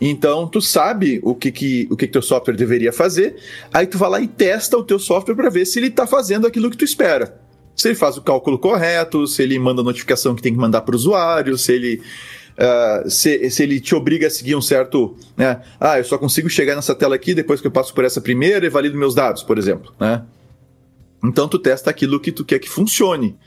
[0.00, 3.36] Então, tu sabe o que que o que, que teu software deveria fazer,
[3.72, 6.46] aí tu vai lá e testa o teu software para ver se ele está fazendo
[6.46, 7.40] aquilo que tu espera.
[7.78, 10.80] Se ele faz o cálculo correto, se ele manda a notificação que tem que mandar
[10.82, 12.02] para o usuário, se ele
[12.58, 15.16] Uh, se, se, ele te obriga a seguir um certo.
[15.36, 15.62] Né?
[15.78, 18.66] Ah, eu só consigo chegar nessa tela aqui depois que eu passo por essa primeira
[18.66, 19.94] e valido meus dados, por exemplo.
[19.96, 20.24] Né?
[21.22, 23.38] Então tu testa aquilo que tu quer que funcione.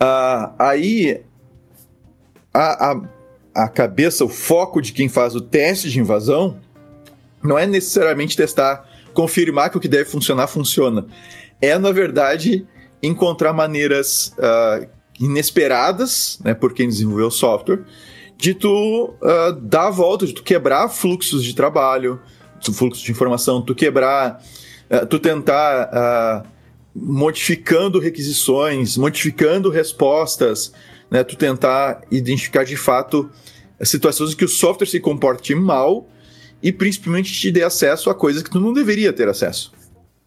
[0.00, 1.20] Uh, aí
[2.54, 3.02] a, a,
[3.64, 6.56] a cabeça, o foco de quem faz o teste de invasão
[7.42, 11.04] não é necessariamente testar, confirmar que o que deve funcionar funciona.
[11.60, 12.64] É, na verdade,
[13.02, 14.86] encontrar maneiras uh,
[15.18, 17.80] inesperadas, né, por quem desenvolveu o software,
[18.36, 22.20] de tu uh, dar a volta, de tu quebrar fluxos de trabalho,
[22.72, 24.42] fluxos de informação, tu quebrar,
[24.90, 26.44] uh, tu tentar
[26.94, 30.72] modificando requisições, modificando respostas,
[31.10, 33.30] né, tu tentar identificar de fato
[33.82, 36.08] situações em que o software se comporte mal
[36.62, 39.72] e principalmente te dê acesso a coisas que tu não deveria ter acesso.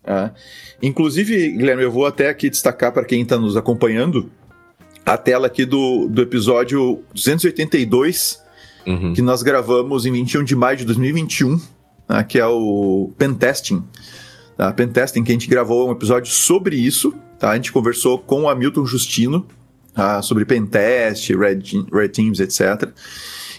[0.03, 0.33] Tá?
[0.81, 4.29] Inclusive, Guilherme, eu vou até aqui destacar para quem está nos acompanhando
[5.05, 8.41] a tela aqui do, do episódio 282,
[8.85, 9.13] uhum.
[9.13, 11.59] que nós gravamos em 21 de maio de 2021,
[12.07, 12.23] tá?
[12.23, 13.83] que é o Pentesting.
[14.57, 14.71] Tá?
[14.71, 17.13] Pentesting, que a gente gravou um episódio sobre isso.
[17.39, 17.51] Tá?
[17.51, 19.45] A gente conversou com o Hamilton Justino
[19.93, 20.21] tá?
[20.21, 22.89] sobre Pentest, Red, Red Teams, etc.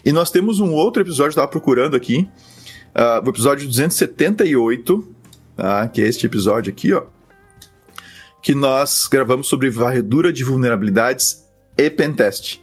[0.05, 2.29] E nós temos um outro episódio, estava procurando aqui,
[2.95, 5.15] uh, o episódio 278,
[5.57, 5.89] tá?
[5.89, 7.05] que é este episódio aqui, ó,
[8.43, 11.45] que nós gravamos sobre varredura de vulnerabilidades
[11.77, 12.61] e pentest.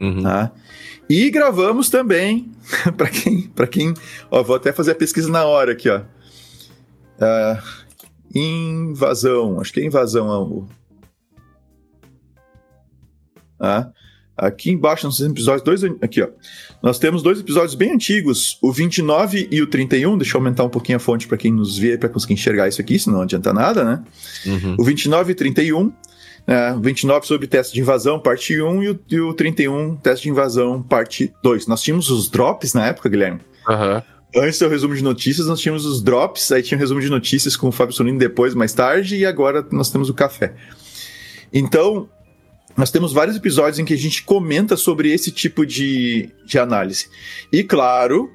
[0.00, 0.22] Uhum.
[0.22, 0.52] Tá?
[1.08, 2.52] E gravamos também,
[2.96, 3.94] para quem, para quem,
[4.30, 6.00] ó, vou até fazer a pesquisa na hora aqui, ó.
[7.18, 7.62] Uh,
[8.34, 10.68] invasão, acho que é invasão,
[13.60, 13.90] é Ah,
[14.36, 16.28] Aqui embaixo nos episódios, dois, aqui ó,
[16.82, 20.68] nós temos dois episódios bem antigos, o 29 e o 31, deixa eu aumentar um
[20.68, 23.52] pouquinho a fonte para quem nos vê, para conseguir enxergar isso aqui, senão não adianta
[23.52, 24.02] nada, né?
[24.44, 24.76] Uhum.
[24.78, 25.90] O 29 e 31,
[26.46, 30.24] né, o 29 sobre teste de invasão, parte 1, e o, e o 31, teste
[30.24, 31.66] de invasão, parte 2.
[31.66, 33.40] Nós tínhamos os drops na época, Guilherme.
[33.66, 34.02] Uhum.
[34.42, 37.56] Antes do resumo de notícias, nós tínhamos os drops, aí tinha o resumo de notícias
[37.56, 40.54] com o Fábio Solino depois, mais tarde, e agora nós temos o café.
[41.50, 42.06] Então,
[42.76, 47.08] nós temos vários episódios em que a gente comenta sobre esse tipo de, de análise.
[47.52, 48.30] E claro,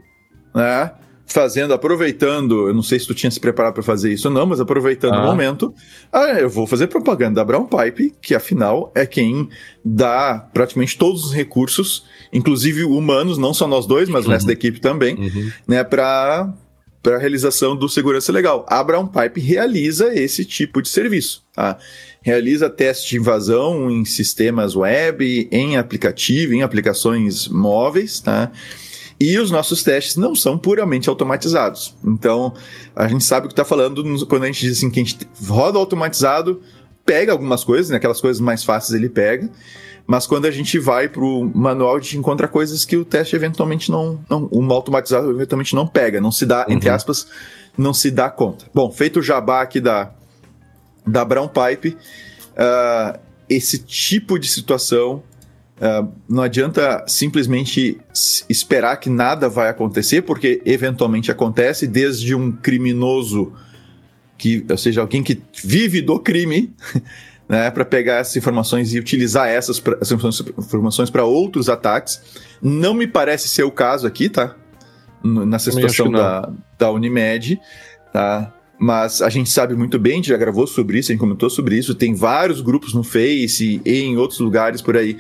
[0.54, 0.91] né,
[1.32, 4.45] fazendo, aproveitando, eu não sei se tu tinha se preparado para fazer isso ou não,
[4.45, 5.23] mas aproveitando ah.
[5.23, 5.73] o momento,
[6.12, 9.49] ah, eu vou fazer propaganda da Brown Pipe, que afinal é quem
[9.84, 14.32] dá praticamente todos os recursos, inclusive humanos, não só nós dois, mas uhum.
[14.32, 15.51] o resto da equipe também, uhum.
[15.67, 16.54] né, para
[17.02, 18.66] para a realização do segurança legal.
[18.70, 21.44] A Brown Pipe realiza esse tipo de serviço.
[21.54, 21.78] Tá?
[22.22, 28.52] realiza testes de invasão em sistemas web, em aplicativo, em aplicações móveis, tá?
[29.20, 31.96] E os nossos testes não são puramente automatizados.
[32.04, 32.54] Então,
[32.96, 35.18] a gente sabe o que está falando quando a gente diz assim que a gente
[35.48, 36.62] roda automatizado,
[37.06, 37.98] pega algumas coisas, né?
[37.98, 39.50] aquelas coisas mais fáceis ele pega,
[40.06, 43.36] mas quando a gente vai para o manual, a gente encontra coisas que o teste
[43.36, 46.74] eventualmente não, não um automatizado eventualmente não pega, não se dá, uhum.
[46.74, 47.28] entre aspas,
[47.78, 48.66] não se dá conta.
[48.74, 50.12] Bom, feito o jabá aqui da,
[51.06, 51.98] da Brown Pipe,
[52.52, 55.24] uh, esse tipo de situação
[55.78, 58.00] uh, não adianta simplesmente
[58.50, 63.54] esperar que nada vai acontecer, porque eventualmente acontece, desde um criminoso,
[64.38, 66.74] que, ou seja, alguém que vive do crime,
[67.52, 72.22] né, para pegar essas informações e utilizar essas, pra, essas informações para outros ataques.
[72.62, 74.56] Não me parece ser o caso aqui, tá?
[75.22, 76.49] Nessa situação da,
[76.80, 77.60] da Unimed,
[78.14, 78.54] tá?
[78.80, 81.49] mas a gente sabe muito bem, a gente já gravou sobre isso, a gente comentou
[81.49, 85.18] sobre isso, tem vários grupos no Face e em outros lugares por aí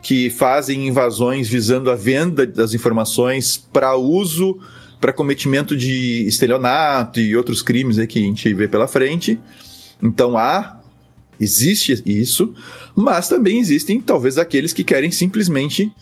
[0.00, 4.60] que fazem invasões visando a venda das informações para uso,
[5.00, 9.40] para cometimento de estelionato e outros crimes aí que a gente vê pela frente.
[10.00, 10.80] Então há,
[11.40, 12.54] existe isso,
[12.94, 15.92] mas também existem talvez aqueles que querem simplesmente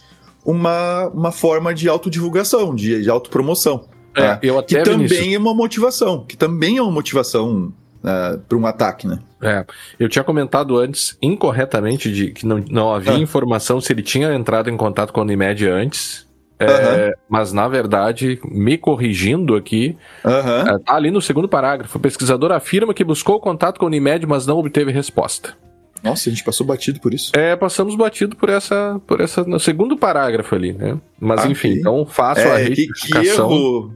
[0.45, 3.89] uma, uma forma de autodivulgação, de, de autopromoção.
[4.15, 4.39] É, tá?
[4.43, 7.73] eu até que também é uma motivação, que também é uma motivação
[8.03, 9.19] uh, para um ataque, né?
[9.41, 9.65] É,
[9.99, 13.19] eu tinha comentado antes, incorretamente, de que não, não havia ah.
[13.19, 16.27] informação se ele tinha entrado em contato com a Unimed antes.
[16.65, 17.13] É, uhum.
[17.29, 20.79] Mas, na verdade, me corrigindo aqui, uhum.
[20.81, 21.99] tá ali no segundo parágrafo.
[21.99, 25.57] O pesquisador afirma que buscou contato com a Unimed, mas não obteve resposta.
[26.03, 27.31] Nossa, a gente passou batido por isso.
[27.35, 30.99] É, passamos batido por essa, por essa, no segundo parágrafo ali, né?
[31.21, 31.81] Mas ah, enfim, okay.
[31.81, 33.21] então faço é, a retificação.
[33.23, 33.95] Que, que erro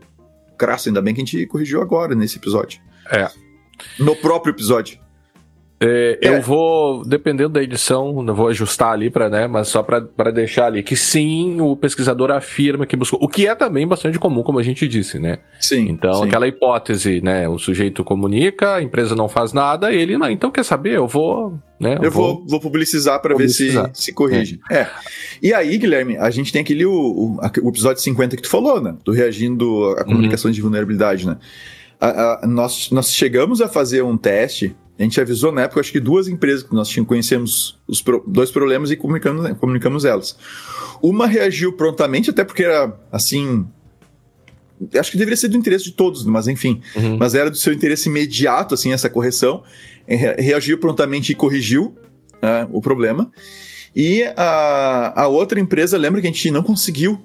[0.57, 2.81] crasso, ainda bem que a gente corrigiu agora nesse episódio.
[3.11, 3.29] É.
[3.99, 4.99] No próprio episódio.
[5.79, 6.29] É, é.
[6.29, 10.83] Eu vou, dependendo da edição, vou ajustar ali para, né, mas só para deixar ali
[10.83, 14.63] que sim, o pesquisador afirma que buscou, o que é também bastante comum, como a
[14.63, 15.39] gente disse, né?
[15.61, 15.89] Sim.
[15.91, 16.25] Então, sim.
[16.25, 20.65] aquela hipótese, né, o sujeito comunica, a empresa não faz nada, ele, não, então quer
[20.65, 21.97] saber, eu vou, né?
[21.99, 24.59] Eu, eu vou, vou, vou publicizar para ver se se corrige.
[24.71, 24.79] É.
[24.79, 24.91] é.
[25.43, 28.81] E aí, Guilherme, a gente tem aquele o, o, o, episódio 50 que tu falou,
[28.81, 28.97] né?
[29.05, 30.55] Do reagindo à comunicação uhum.
[30.55, 31.37] de vulnerabilidade, né?
[32.01, 35.93] A, a, nós, nós chegamos a fazer um teste a gente avisou na época, acho
[35.93, 40.37] que duas empresas que nós conhecemos os pro, dois problemas e comunicamos, né, comunicamos elas.
[41.03, 43.67] Uma reagiu prontamente, até porque era assim.
[44.99, 46.81] Acho que deveria ser do interesse de todos, mas enfim.
[46.95, 47.19] Uhum.
[47.19, 49.63] Mas era do seu interesse imediato, assim, essa correção.
[50.07, 51.95] Reagiu prontamente e corrigiu
[52.37, 53.31] uh, o problema.
[53.95, 57.21] E a, a outra empresa, lembra que a gente não conseguiu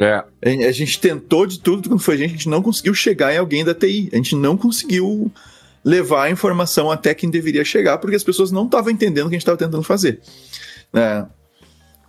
[0.00, 0.24] é.
[0.66, 3.38] A gente tentou de tudo quando foi a gente, a gente não conseguiu chegar em
[3.38, 4.08] alguém da TI.
[4.12, 5.30] A gente não conseguiu
[5.84, 9.36] levar a informação até quem deveria chegar, porque as pessoas não estavam entendendo o que
[9.36, 10.20] a gente estava tentando fazer.
[10.92, 11.26] Né?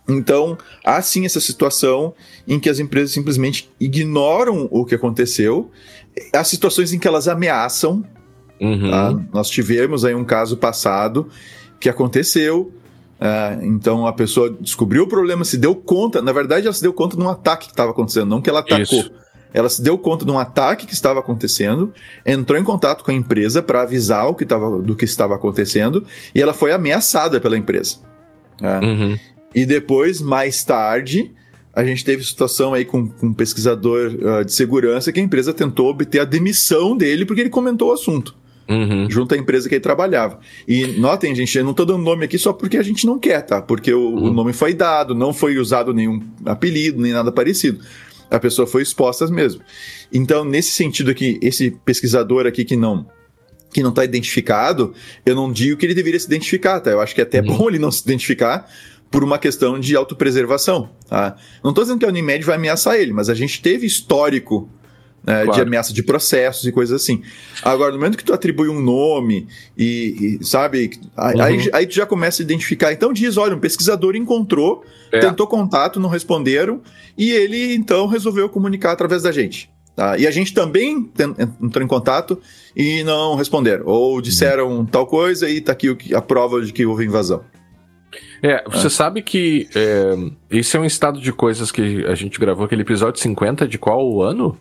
[0.08, 2.14] Então, há sim essa situação
[2.46, 5.70] em que as empresas simplesmente ignoram o que aconteceu,
[6.32, 8.04] há situações em que elas ameaçam.
[8.60, 8.90] Uhum.
[8.90, 9.18] Tá?
[9.32, 11.28] Nós tivemos aí um caso passado
[11.78, 12.72] que aconteceu.
[13.20, 16.20] Uh, então a pessoa descobriu o problema, se deu conta.
[16.22, 18.60] Na verdade, ela se deu conta de um ataque que estava acontecendo, não que ela
[18.60, 18.82] atacou.
[18.82, 19.12] Isso.
[19.52, 21.92] Ela se deu conta de um ataque que estava acontecendo,
[22.24, 26.04] entrou em contato com a empresa para avisar o que tava, do que estava acontecendo
[26.34, 27.96] e ela foi ameaçada pela empresa.
[28.60, 28.78] Né?
[28.80, 29.18] Uhum.
[29.54, 31.32] E depois, mais tarde,
[31.74, 35.52] a gente teve situação aí com, com um pesquisador uh, de segurança que a empresa
[35.52, 38.38] tentou obter a demissão dele porque ele comentou o assunto.
[38.68, 39.10] Uhum.
[39.10, 40.38] Junto à empresa que ele trabalhava.
[40.68, 43.40] E notem, gente, eu não estou dando nome aqui só porque a gente não quer,
[43.42, 43.60] tá?
[43.60, 44.30] Porque o, uhum.
[44.30, 47.80] o nome foi dado, não foi usado nenhum apelido, nem nada parecido
[48.30, 49.62] a pessoa foi exposta mesmo.
[50.12, 53.06] Então, nesse sentido aqui, esse pesquisador aqui que não
[53.72, 54.92] que não está identificado,
[55.24, 56.90] eu não digo que ele deveria se identificar, tá?
[56.90, 57.46] Eu acho que é até uhum.
[57.56, 58.68] bom ele não se identificar
[59.10, 61.36] por uma questão de autopreservação, tá?
[61.62, 64.68] Não estou dizendo que a Unimed vai ameaçar ele, mas a gente teve histórico
[65.24, 65.52] né, claro.
[65.52, 67.22] de ameaça de processos e coisas assim.
[67.62, 69.46] Agora, no momento que tu atribui um nome
[69.76, 71.42] e, e sabe, uhum.
[71.42, 72.92] aí, aí tu já começa a identificar.
[72.92, 75.20] Então diz, olha, um pesquisador encontrou, é.
[75.20, 76.80] tentou contato, não responderam,
[77.16, 79.70] e ele então resolveu comunicar através da gente.
[79.94, 80.16] Tá?
[80.16, 81.10] E a gente também
[81.60, 82.40] entrou em contato
[82.74, 83.84] e não responderam.
[83.86, 84.86] Ou disseram uhum.
[84.86, 87.44] tal coisa e tá aqui a prova de que houve invasão.
[88.42, 88.90] É, você é.
[88.90, 90.16] sabe que é,
[90.50, 94.22] esse é um estado de coisas que a gente gravou aquele episódio 50 de qual
[94.22, 94.58] ano?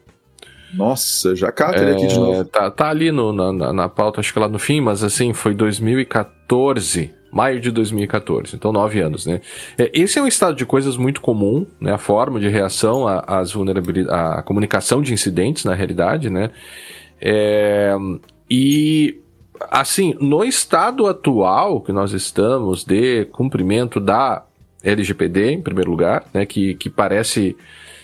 [0.73, 2.45] Nossa, já cata ele é, aqui de novo.
[2.45, 5.53] Tá, tá ali no, na, na pauta, acho que lá no fim, mas assim, foi
[5.53, 7.13] 2014.
[7.31, 9.39] Maio de 2014, então nove anos, né?
[9.77, 11.93] É, esse é um estado de coisas muito comum, né?
[11.93, 16.49] A forma de reação às vulnerabilidades, à comunicação de incidentes, na realidade, né?
[17.21, 17.95] É,
[18.49, 19.19] e
[19.69, 24.43] assim, no estado atual que nós estamos de cumprimento da
[24.83, 26.47] LGPD, em primeiro lugar, né?
[26.47, 27.55] Que, que parece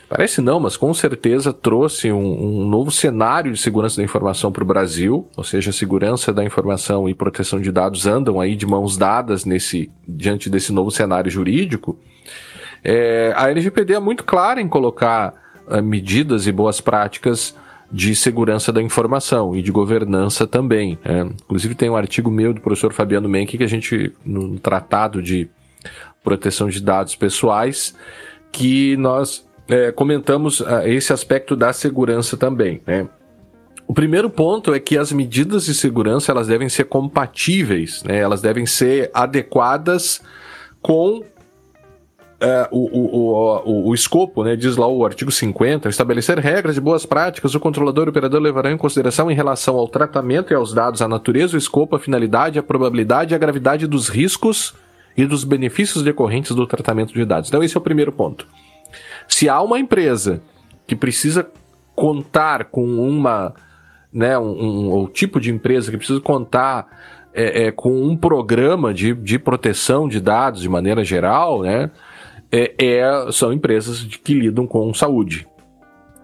[0.08, 4.64] Parece não, mas com certeza trouxe um, um novo cenário de segurança da informação para
[4.64, 8.98] o Brasil, ou seja, segurança da informação e proteção de dados andam aí de mãos
[8.98, 11.98] dadas nesse diante desse novo cenário jurídico.
[12.84, 15.34] É, a LGPD é muito clara em colocar
[15.70, 17.56] é, medidas e boas práticas
[17.92, 21.00] de segurança da informação e de governança também.
[21.04, 21.22] É.
[21.22, 25.50] Inclusive tem um artigo meu do professor Fabiano Menck que a gente, no tratado de
[26.24, 27.96] proteção de dados pessoais,
[28.52, 33.08] que nós é, comentamos uh, esse aspecto da segurança também, né?
[33.88, 38.18] O primeiro ponto é que as medidas de segurança elas devem ser compatíveis, né?
[38.18, 40.22] elas devem ser adequadas
[40.82, 41.24] com
[42.36, 46.82] Uh, o, o, o, o, escopo, né, diz lá o artigo 50, estabelecer regras de
[46.82, 50.56] boas práticas, o controlador e o operador levarão em consideração em relação ao tratamento e
[50.56, 54.76] aos dados, a natureza, o escopo, a finalidade, a probabilidade e a gravidade dos riscos
[55.16, 57.48] e dos benefícios decorrentes do tratamento de dados.
[57.48, 58.46] Então, esse é o primeiro ponto.
[59.36, 60.42] Se há uma empresa
[60.88, 61.46] que precisa
[61.94, 63.54] contar com uma,
[64.14, 66.88] né, um, um, um tipo de empresa que precisa contar
[67.34, 71.92] é, é, com um programa de, de proteção de dados de maneira geral, né,
[72.50, 75.46] é, é são empresas que lidam com saúde.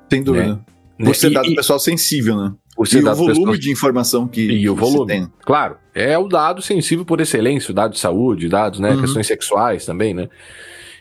[0.09, 0.61] Sem dúvida.
[0.97, 1.05] Né?
[1.07, 2.53] Por ser dado e, pessoal sensível, né?
[2.77, 3.59] por ser e o volume pessoas...
[3.59, 5.07] de informação que, e o volume.
[5.07, 5.27] tem.
[5.41, 9.01] Claro, é o dado sensível por excelência, o dado de saúde, dados, né, uhum.
[9.01, 10.29] questões sexuais também, né?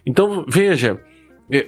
[0.04, 0.98] Então, veja,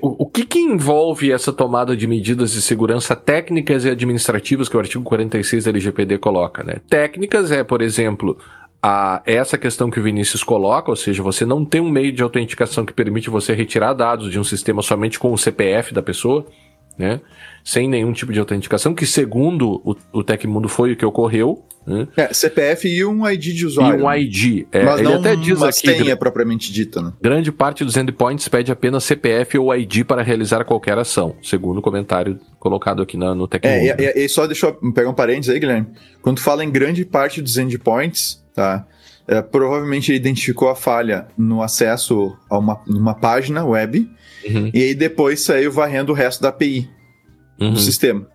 [0.01, 4.77] o, o que, que envolve essa tomada de medidas de segurança técnicas e administrativas que
[4.77, 6.77] o artigo 46 da LGPD coloca, né?
[6.89, 8.39] Técnicas é, por exemplo,
[8.83, 12.23] a essa questão que o Vinícius coloca, ou seja, você não tem um meio de
[12.23, 16.47] autenticação que permite você retirar dados de um sistema somente com o CPF da pessoa,
[16.97, 17.21] né?
[17.65, 21.65] Sem nenhum tipo de autenticação, que segundo o, o Tecmundo foi o que ocorreu.
[21.87, 22.07] Né?
[22.17, 24.01] É, CPF e um ID de usuário.
[24.01, 24.67] E um ID.
[24.71, 27.13] É, mas ele não até diz mas aqui, tenha propriamente dita, né?
[27.21, 31.83] Grande parte dos endpoints pede apenas CPF ou ID para realizar qualquer ação, segundo o
[31.83, 33.77] comentário colocado aqui na, no Tecmundo.
[33.77, 35.89] É, e, e, e só deixa eu pegar um parênteses aí, Guilherme.
[36.21, 38.87] Quando fala em grande parte dos endpoints, tá?
[39.27, 44.11] É, provavelmente ele identificou a falha no acesso a uma, uma página web
[44.45, 44.71] uhum.
[44.75, 46.91] e aí depois saiu varrendo o resto da API
[47.61, 47.73] uhum.
[47.73, 48.27] do sistema.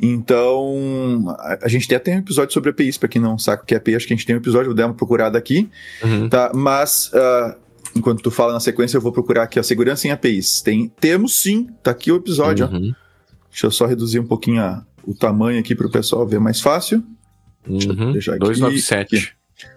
[0.00, 3.64] Então, a, a, gente até tem um episódio sobre APIs, para quem não sabe o
[3.64, 5.70] que é API, acho que a gente tem um episódio, vou dar uma procurada aqui,
[6.02, 6.28] uhum.
[6.28, 6.50] tá?
[6.52, 7.56] Mas, uh,
[7.94, 10.60] enquanto tu fala na sequência, eu vou procurar aqui a segurança em APIs.
[10.60, 12.66] Tem, temos sim, tá aqui o episódio.
[12.66, 12.92] Uhum.
[13.50, 16.60] Deixa eu só reduzir um pouquinho a, o tamanho aqui para o pessoal ver mais
[16.60, 17.04] fácil.
[17.68, 18.12] Uhum.
[18.12, 18.44] Deixa eu aqui.
[18.44, 19.16] 297.
[19.16, 19.28] Aqui.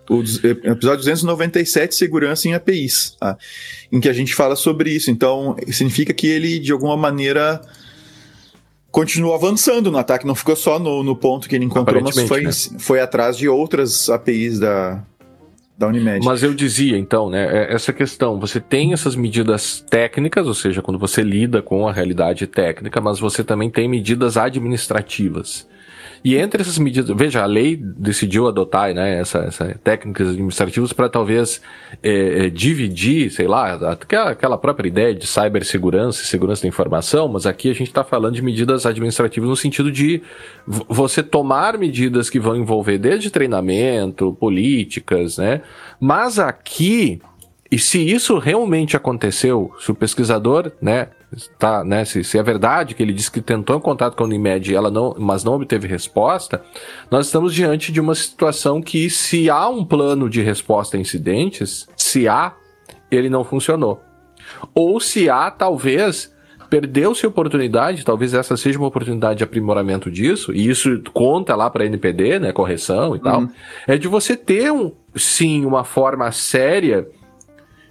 [0.10, 3.38] O episódio 297, Segurança em APIs, tá?
[3.92, 5.12] em que a gente fala sobre isso.
[5.12, 7.62] Então, significa que ele, de alguma maneira,
[8.96, 12.44] continuou avançando no ataque, não ficou só no, no ponto que ele encontrou, mas foi,
[12.44, 12.52] né?
[12.80, 15.04] foi atrás de outras APIs da,
[15.78, 16.26] da Unimed.
[16.26, 20.82] Mas eu dizia, então, né, é, essa questão, você tem essas medidas técnicas, ou seja,
[20.82, 25.68] quando você lida com a realidade técnica, mas você também tem medidas administrativas.
[26.26, 31.08] E entre essas medidas, veja, a lei decidiu adotar né, essa, essa técnicas administrativas para
[31.08, 31.62] talvez
[32.02, 37.28] é, é, dividir, sei lá, aquela, aquela própria ideia de cibersegurança e segurança da informação,
[37.28, 40.24] mas aqui a gente está falando de medidas administrativas no sentido de
[40.66, 45.62] você tomar medidas que vão envolver desde treinamento, políticas, né?
[46.00, 47.22] Mas aqui
[47.72, 51.10] e se isso realmente aconteceu, se o pesquisador, né,
[51.58, 54.28] tá, né, se, se é verdade que ele disse que tentou em contato com a
[54.28, 56.64] Unimed, ela não, mas não obteve resposta,
[57.10, 61.88] nós estamos diante de uma situação que se há um plano de resposta a incidentes,
[61.96, 62.54] se há,
[63.12, 64.02] ele não funcionou.
[64.74, 66.34] Ou se há, talvez,
[66.70, 71.70] perdeu-se a oportunidade, talvez essa seja uma oportunidade de aprimoramento disso, e isso conta lá
[71.70, 73.50] para NPD, né, correção e tal, uhum.
[73.88, 77.08] é de você ter um, sim, uma forma séria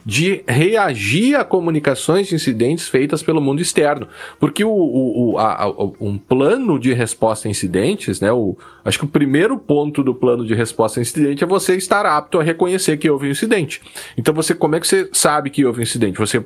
[0.04, 4.06] de reagir a comunicações de incidentes feitas pelo mundo externo.
[4.38, 5.68] Porque o, o, a, a,
[6.00, 8.30] um plano de resposta a incidentes, né?
[8.32, 12.04] O, acho que o primeiro ponto do plano de resposta a incidente é você estar
[12.04, 13.80] apto a reconhecer que houve um incidente.
[14.16, 16.18] Então você, como é que você sabe que houve um incidente?
[16.18, 16.44] Você,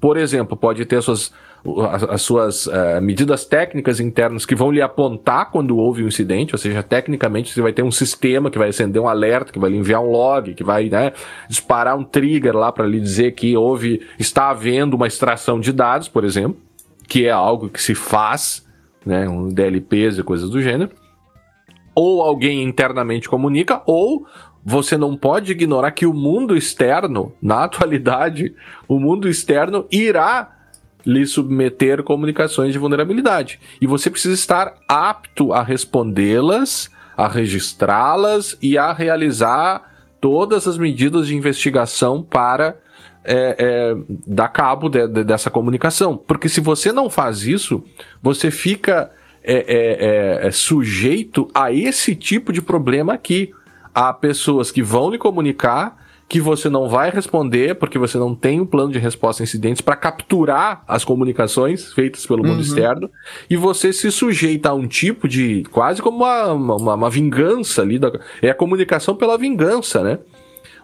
[0.00, 1.32] por exemplo, pode ter suas
[2.10, 6.58] as, suas uh, medidas técnicas internas que vão lhe apontar quando houve um incidente, ou
[6.58, 9.76] seja, tecnicamente você vai ter um sistema que vai acender um alerta, que vai lhe
[9.76, 11.12] enviar um log, que vai né,
[11.48, 16.08] disparar um trigger lá para lhe dizer que houve, está havendo uma extração de dados,
[16.08, 16.60] por exemplo,
[17.08, 18.66] que é algo que se faz,
[19.04, 20.90] né, um DLPs e coisas do gênero.
[21.94, 24.26] Ou alguém internamente comunica, ou
[24.64, 28.54] você não pode ignorar que o mundo externo, na atualidade,
[28.88, 30.55] o mundo externo irá
[31.06, 33.60] lhe submeter comunicações de vulnerabilidade.
[33.80, 41.28] E você precisa estar apto a respondê-las, a registrá-las e a realizar todas as medidas
[41.28, 42.76] de investigação para
[43.24, 43.96] é, é,
[44.26, 46.16] dar cabo de, de, dessa comunicação.
[46.16, 47.84] Porque se você não faz isso,
[48.20, 49.10] você fica
[49.44, 53.52] é, é, é, é sujeito a esse tipo de problema aqui.
[53.94, 55.96] Há pessoas que vão lhe comunicar
[56.28, 59.80] que você não vai responder porque você não tem um plano de resposta a incidentes
[59.80, 62.60] para capturar as comunicações feitas pelo mundo uhum.
[62.60, 63.10] externo
[63.48, 67.98] e você se sujeita a um tipo de quase como uma, uma, uma vingança ali
[67.98, 68.10] da,
[68.42, 70.18] é a comunicação pela vingança, né?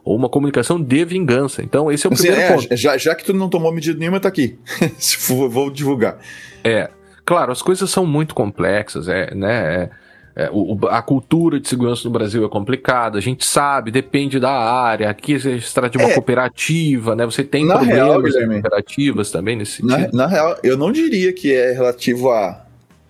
[0.05, 1.63] Ou uma comunicação de vingança.
[1.63, 2.77] Então, esse é o assim, primeiro é, ponto.
[2.77, 4.59] Já, já que tu não tomou medida nenhuma, tá aqui.
[5.29, 6.19] Vou divulgar.
[6.65, 6.91] É.
[7.25, 9.85] Claro, as coisas são muito complexas, é, né?
[9.85, 9.91] É,
[10.35, 14.51] é, o, a cultura de segurança no Brasil é complicada, a gente sabe, depende da
[14.51, 15.11] área.
[15.11, 17.27] Aqui você trata de uma é, cooperativa, né?
[17.27, 21.73] Você tem problemas real, cooperativas também nesse na, na, real, eu não diria que é
[21.73, 22.65] relativo à,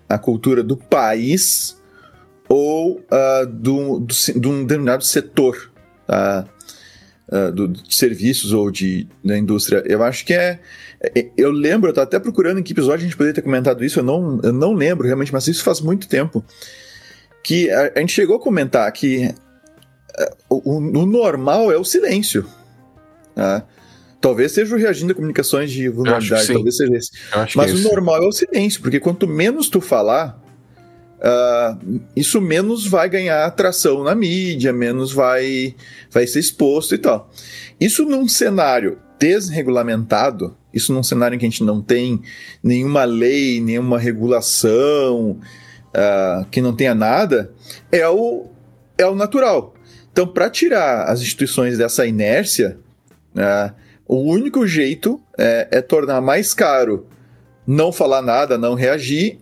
[0.09, 1.81] à cultura do país
[2.49, 5.71] ou uh, do, do, de um determinado setor
[6.09, 6.43] uh,
[7.53, 9.81] do, de serviços ou de, da indústria.
[9.85, 10.59] Eu acho que é.
[11.01, 13.83] é eu lembro, eu tô até procurando em que episódio a gente poderia ter comentado
[13.83, 16.43] isso, eu não, eu não lembro realmente, mas isso faz muito tempo
[17.43, 22.45] que a, a gente chegou a comentar que uh, o, o, normal é o silêncio.
[23.35, 23.65] Tá?
[24.21, 27.11] Talvez seja o reagindo a comunicações de vulnerabilidade, talvez seja esse.
[27.55, 30.41] Mas o normal é o silêncio, porque quanto menos tu falar,
[31.19, 35.75] uh, isso menos vai ganhar atração na mídia, menos vai,
[36.09, 37.29] vai ser exposto e tal.
[37.81, 42.21] Isso num cenário desregulamentado, isso num cenário em que a gente não tem
[42.63, 45.39] nenhuma lei, nenhuma regulação,
[45.93, 47.51] uh, que não tenha nada,
[47.91, 48.47] é o,
[48.97, 49.73] é o natural.
[50.11, 52.77] Então, para tirar as instituições dessa inércia,
[53.35, 53.73] uh,
[54.07, 57.07] o único jeito é, é, tornar mais caro
[57.65, 59.39] não falar nada, não reagir,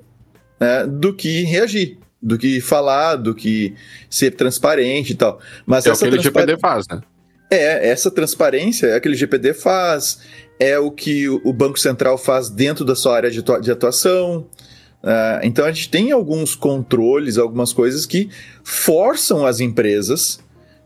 [0.62, 3.74] uh, do que reagir do que falar, do que
[4.10, 5.40] ser transparente e tal.
[5.66, 7.02] Mas é essa o que o LGPD faz, né?
[7.50, 10.20] É, essa transparência é o que o LGPD faz,
[10.60, 14.48] é o que o Banco Central faz dentro da sua área de atuação.
[15.04, 18.30] Uh, então a gente tem alguns controles, algumas coisas que
[18.64, 20.40] forçam as empresas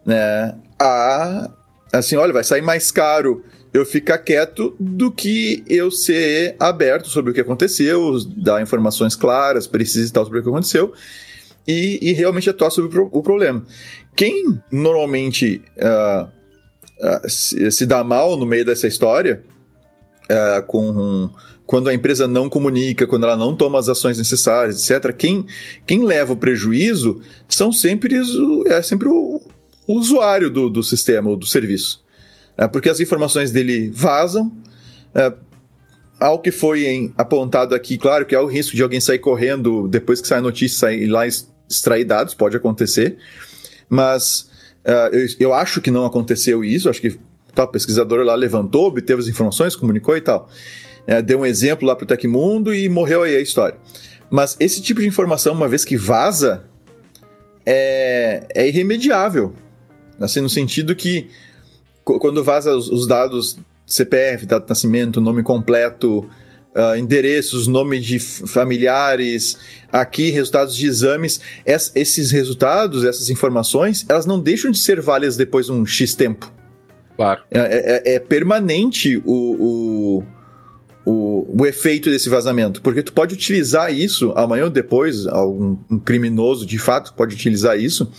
[0.06, 1.50] né, a
[1.92, 3.44] assim, olha, vai sair mais caro
[3.74, 9.68] eu ficar quieto do que eu ser aberto sobre o que aconteceu, dar informações claras,
[9.68, 10.94] precisas e tal sobre o que aconteceu
[11.68, 13.66] e, e realmente atuar sobre o, problema.
[14.16, 19.44] Quem normalmente uh, uh, se, se, dá mal no meio dessa história,
[20.68, 21.30] com
[21.66, 25.46] quando a empresa não comunica, quando ela não toma as ações necessárias, etc., quem,
[25.86, 28.16] quem leva o prejuízo são sempre,
[28.68, 29.42] é sempre o,
[29.88, 32.04] o usuário do, do sistema ou do serviço.
[32.58, 34.52] É, porque as informações dele vazam.
[35.14, 35.34] É,
[36.20, 39.88] ao que foi em, apontado aqui, claro que há o risco de alguém sair correndo
[39.88, 43.18] depois que sai a notícia, sair lá extrair dados, pode acontecer.
[43.90, 44.50] Mas
[44.86, 47.20] uh, eu, eu acho que não aconteceu isso, acho que
[47.54, 50.50] tá, o pesquisador lá levantou, obteve as informações, comunicou e tal.
[51.08, 53.78] É, deu um exemplo lá para o Tecmundo e morreu aí a história.
[54.30, 56.64] Mas esse tipo de informação, uma vez que vaza,
[57.66, 59.54] é, é irremediável.
[60.20, 61.30] Assim, no sentido que
[62.04, 66.28] quando vaza os, os dados CPF, data de nascimento, nome completo,
[66.76, 69.58] uh, endereços, nome de familiares,
[69.92, 75.38] aqui resultados de exames, es, esses resultados, essas informações, elas não deixam de ser válidas
[75.38, 76.52] depois de um X tempo.
[77.16, 77.42] Claro.
[77.50, 77.60] É,
[78.14, 80.24] é, é permanente o, o,
[81.06, 86.00] o, o, efeito desse vazamento, porque tu pode utilizar isso amanhã ou depois, algum um
[86.00, 88.12] criminoso de fato pode utilizar isso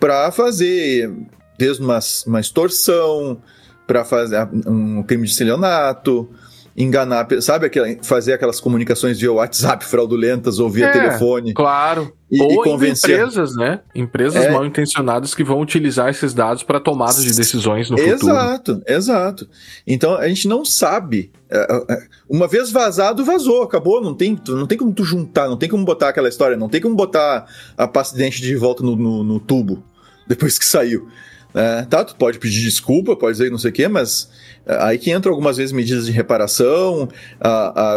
[0.00, 1.12] para fazer
[1.58, 3.40] desde uma, uma extorsão,
[3.86, 6.28] para fazer um crime de estelionato,
[6.76, 11.54] enganar, sabe, aquela, fazer aquelas comunicações via WhatsApp fraudulentas ou via é, telefone.
[11.54, 12.12] Claro.
[12.30, 13.12] E, ou e convencer...
[13.12, 13.80] empresas, né?
[13.94, 14.50] Empresas é.
[14.50, 18.32] mal intencionadas que vão utilizar esses dados para tomada de decisões no exato, futuro.
[18.32, 19.48] Exato, exato.
[19.86, 21.32] Então a gente não sabe.
[21.48, 24.02] É, é, uma vez vazado, vazou, acabou.
[24.02, 26.80] Não tem, não tem como tu juntar, não tem como botar aquela história, não tem
[26.80, 27.46] como botar
[27.76, 29.82] a pasta de dente de volta no, no, no tubo
[30.26, 31.08] depois que saiu.
[31.54, 34.30] É, tá, tu pode pedir desculpa, pode dizer não sei o quê, mas é,
[34.66, 37.08] aí que entram algumas vezes medidas de reparação,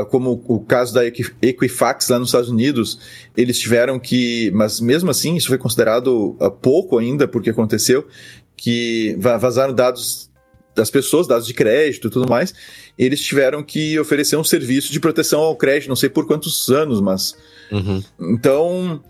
[0.10, 3.00] como o caso da Equifax lá nos Estados Unidos,
[3.36, 8.08] eles tiveram que, mas mesmo assim isso foi considerado uh, pouco ainda porque aconteceu,
[8.56, 10.30] que vazaram dados
[10.76, 12.54] das pessoas, dados de crédito e tudo mais,
[12.98, 17.02] eles tiveram que oferecer um serviço de proteção ao crédito, não sei por quantos anos,
[17.02, 17.36] mas...
[17.72, 18.04] Uhum.
[18.20, 19.04] Então,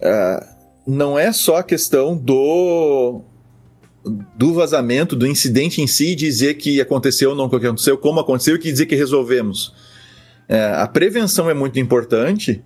[0.00, 0.54] uh,
[0.86, 3.22] não é só a questão do
[4.36, 8.58] do vazamento, do incidente em si, dizer que aconteceu ou não aconteceu, como aconteceu e
[8.58, 9.74] que dizer que resolvemos.
[10.48, 12.62] É, a prevenção é muito importante,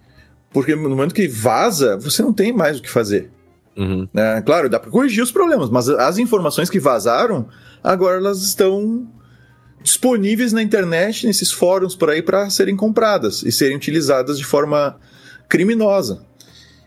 [0.52, 3.30] porque no momento que vaza, você não tem mais o que fazer.
[3.76, 4.08] Uhum.
[4.12, 7.48] É, claro, dá para corrigir os problemas, mas as informações que vazaram,
[7.82, 9.06] agora elas estão
[9.80, 14.98] disponíveis na internet, nesses fóruns por aí, para serem compradas e serem utilizadas de forma
[15.48, 16.26] criminosa.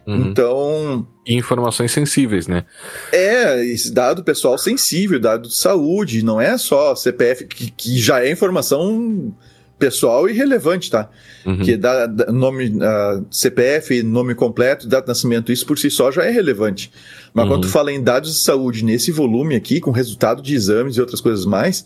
[0.06, 0.28] Uhum.
[0.28, 1.08] Então.
[1.26, 2.66] E informações sensíveis, né?
[3.12, 8.32] É, dado pessoal sensível, dado de saúde, não é só CPF, que, que já é
[8.32, 9.34] informação
[9.82, 11.10] pessoal e relevante, tá?
[11.44, 11.58] Uhum.
[11.60, 16.24] Que dá, nome uh, CPF, nome completo, data de nascimento, isso por si só já
[16.24, 16.92] é relevante.
[17.34, 17.52] Mas uhum.
[17.52, 21.02] quando tu fala em dados de saúde nesse volume aqui, com resultado de exames e
[21.02, 21.84] outras coisas mais,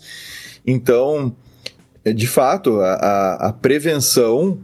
[0.66, 1.34] então,
[2.04, 4.58] de fato, a, a, a prevenção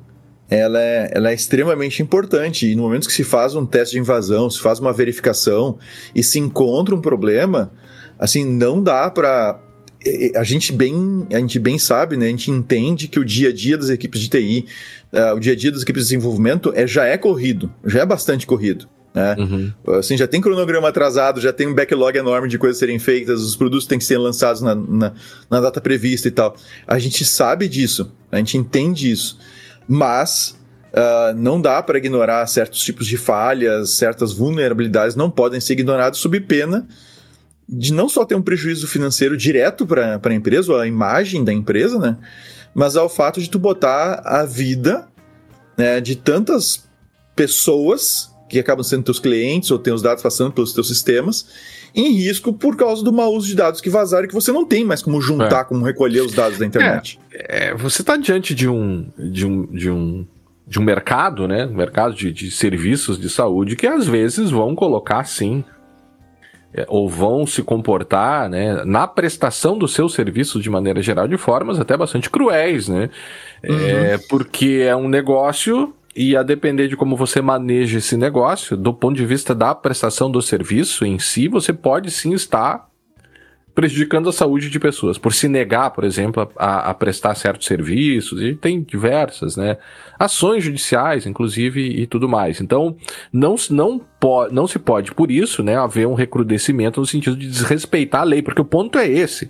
[0.59, 2.71] ela é, ela é extremamente importante.
[2.71, 5.79] E no momento que se faz um teste de invasão, se faz uma verificação
[6.15, 7.73] e se encontra um problema,
[8.19, 9.59] assim, não dá para
[10.35, 12.27] a gente bem a gente bem sabe, né?
[12.27, 14.67] A gente entende que o dia a dia das equipes de TI,
[15.13, 18.01] uh, eh, o dia a dia das equipes de desenvolvimento é, já é corrido, já
[18.01, 18.89] é bastante corrido.
[19.15, 19.37] Né?
[19.39, 19.73] Uhum.
[19.95, 23.55] Assim, já tem cronograma atrasado, já tem um backlog enorme de coisas serem feitas, os
[23.55, 25.13] produtos têm que ser lançados na, na,
[25.49, 26.57] na data prevista e tal.
[26.85, 29.39] A gente sabe disso, a gente entende isso
[29.89, 30.59] mas
[30.93, 36.19] uh, não dá para ignorar certos tipos de falhas, certas vulnerabilidades não podem ser ignoradas
[36.19, 36.87] sob pena
[37.69, 41.53] de não só ter um prejuízo financeiro direto para a empresa, ou a imagem da
[41.53, 42.19] empresa, né?
[42.75, 45.09] Mas ao fato de tu botar a vida
[45.77, 46.89] né, de tantas
[47.35, 51.47] pessoas que acabam sendo teus clientes ou tem os dados passando pelos teus sistemas,
[51.95, 54.85] em risco por causa do mau uso de dados que vazaram que você não tem
[54.85, 55.65] mais como juntar, é.
[55.65, 57.19] como recolher os dados da internet.
[57.33, 60.27] É, é, você está diante de um, de um, de um,
[60.67, 61.67] de um mercado, né?
[61.67, 65.65] Um mercado de, de serviços de saúde que às vezes vão colocar sim
[66.75, 71.37] é, ou vão se comportar né, na prestação dos seus serviços de maneira geral de
[71.37, 73.11] formas até bastante cruéis, né?
[73.63, 73.79] Uhum.
[73.79, 78.93] É, porque é um negócio e a depender de como você maneja esse negócio, do
[78.93, 82.91] ponto de vista da prestação do serviço em si, você pode sim estar
[83.75, 88.43] prejudicando a saúde de pessoas, por se negar, por exemplo, a, a, prestar certos serviços,
[88.43, 89.79] e tem diversas, né,
[90.19, 92.61] ações judiciais, inclusive, e tudo mais.
[92.61, 92.97] Então,
[93.33, 97.49] não, não, po não se pode, por isso, né, haver um recrudescimento no sentido de
[97.49, 99.49] desrespeitar a lei, porque o ponto é esse,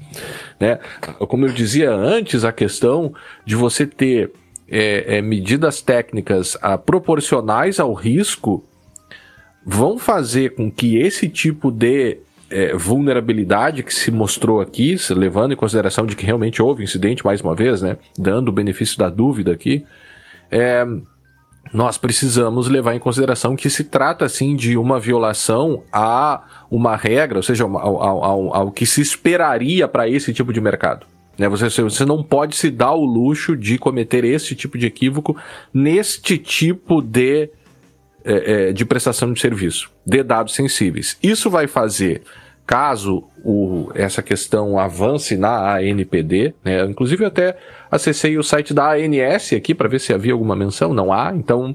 [0.60, 0.78] né,
[1.18, 3.12] como eu dizia antes, a questão
[3.44, 4.32] de você ter
[4.72, 8.64] é, é, medidas técnicas a, proporcionais ao risco
[9.66, 12.16] vão fazer com que esse tipo de
[12.50, 17.42] é, vulnerabilidade que se mostrou aqui, levando em consideração de que realmente houve incidente, mais
[17.42, 19.84] uma vez, né, dando o benefício da dúvida aqui,
[20.50, 20.86] é,
[21.70, 27.38] nós precisamos levar em consideração que se trata, assim, de uma violação a uma regra,
[27.38, 31.06] ou seja, ao, ao, ao, ao que se esperaria para esse tipo de mercado.
[31.38, 31.48] Né?
[31.48, 35.36] Você, você não pode se dar o luxo de cometer esse tipo de equívoco
[35.72, 37.50] neste tipo de,
[38.24, 41.18] é, é, de prestação de serviço, de dados sensíveis.
[41.22, 42.22] Isso vai fazer
[42.66, 46.84] caso o, essa questão avance na ANPD, né?
[46.84, 47.56] Inclusive eu até
[47.90, 51.74] acessei o site da ANS aqui para ver se havia alguma menção, não há, então,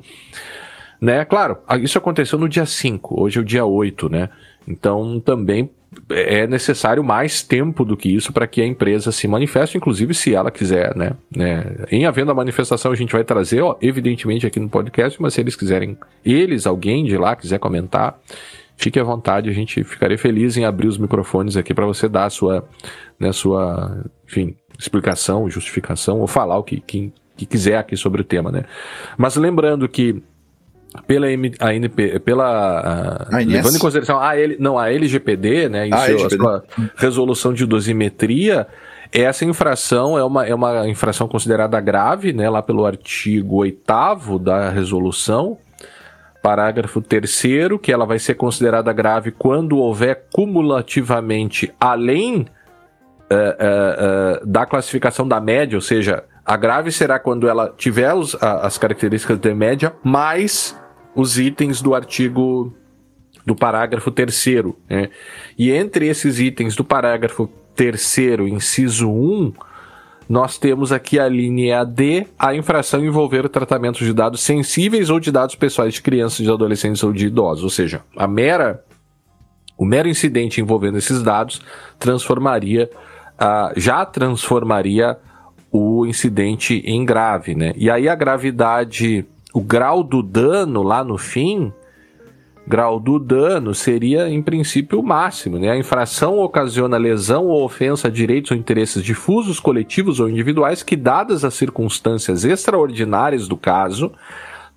[0.99, 4.29] né, claro, isso aconteceu no dia 5, hoje é o dia 8, né?
[4.67, 5.69] Então também
[6.09, 10.33] é necessário mais tempo do que isso para que a empresa se manifeste, inclusive se
[10.33, 11.11] ela quiser, né?
[11.35, 11.85] né?
[11.91, 15.41] Em havendo a manifestação, a gente vai trazer, ó, evidentemente, aqui no podcast, mas se
[15.41, 18.19] eles quiserem, eles, alguém de lá quiser comentar,
[18.75, 22.25] fique à vontade, a gente ficaria feliz em abrir os microfones aqui para você dar
[22.25, 22.67] a sua,
[23.19, 28.25] né, sua, enfim, explicação, justificação, ou falar o que, que, que quiser aqui sobre o
[28.25, 28.65] tema, né?
[29.17, 30.21] Mas lembrando que
[31.05, 35.87] pela M, a NP, pela a, levando em consideração a L, não a LGPD, né,
[35.87, 36.43] em a seu, LGPD.
[36.43, 36.63] sua
[36.95, 38.67] resolução de dosimetria,
[39.11, 44.69] essa infração é uma, é uma infração considerada grave, né, lá pelo artigo 8 da
[44.69, 45.57] resolução,
[46.41, 47.41] Parágrafo 3
[47.81, 55.27] que ela vai ser considerada grave quando houver cumulativamente além uh, uh, uh, da classificação
[55.27, 59.53] da média, ou seja, a grave será quando ela tiver os, a, as características de
[59.53, 60.77] média mais
[61.18, 62.72] os itens do artigo
[63.43, 64.45] do parágrafo 3
[64.88, 65.09] né?
[65.57, 68.18] E entre esses itens do parágrafo 3
[68.51, 69.51] inciso 1,
[70.30, 75.20] nós temos aqui a linha D, a infração envolver o tratamento de dados sensíveis ou
[75.20, 77.63] de dados pessoais de crianças, de adolescentes ou de idosos.
[77.63, 78.84] Ou seja, a mera,
[79.76, 81.61] o mero incidente envolvendo esses dados
[81.97, 82.89] transformaria,
[83.41, 85.18] uh, já transformaria
[85.72, 87.74] o incidente em grave, né?
[87.76, 89.26] E aí a gravidade,
[89.57, 91.73] o grau do dano lá no fim
[92.67, 95.57] grau do dano seria, em princípio, o máximo.
[95.57, 95.71] Né?
[95.71, 100.95] A infração ocasiona lesão ou ofensa a direitos ou interesses difusos, coletivos ou individuais que,
[100.95, 104.11] dadas as circunstâncias extraordinárias do caso,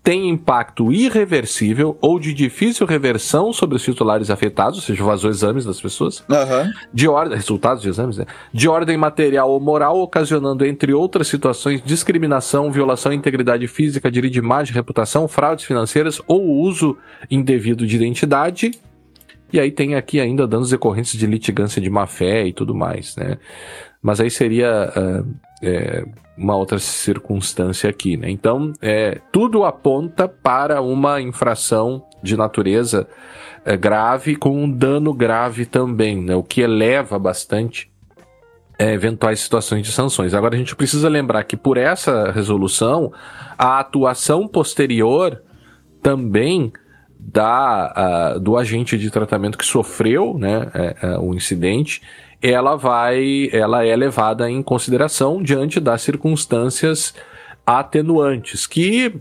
[0.02, 5.64] tem impacto irreversível ou de difícil reversão sobre os titulares afetados, ou seja, vazou exames
[5.64, 6.72] das pessoas, uhum.
[6.92, 8.24] de ordem, resultados de exames, né?
[8.52, 14.32] de ordem material ou moral, ocasionando, entre outras situações, discriminação, violação à integridade física, direito
[14.32, 16.96] de imagem, reputação, fraudes financeiras ou uso
[17.30, 18.70] indevido de identidade.
[19.52, 23.16] E aí tem aqui ainda danos decorrentes de litigância de má fé e tudo mais,
[23.16, 23.36] né?
[24.02, 26.04] Mas aí seria uh, é,
[26.36, 28.30] uma outra circunstância aqui, né?
[28.30, 33.06] Então, é, tudo aponta para uma infração de natureza
[33.64, 36.34] é, grave com um dano grave também, né?
[36.34, 37.90] O que eleva bastante
[38.78, 40.32] é, eventuais situações de sanções.
[40.32, 43.12] Agora, a gente precisa lembrar que por essa resolução,
[43.58, 45.42] a atuação posterior
[46.02, 46.72] também
[47.18, 52.00] da, uh, do agente de tratamento que sofreu né, é, é, o incidente
[52.42, 57.14] ela vai, ela é levada em consideração diante das circunstâncias
[57.66, 59.14] atenuantes que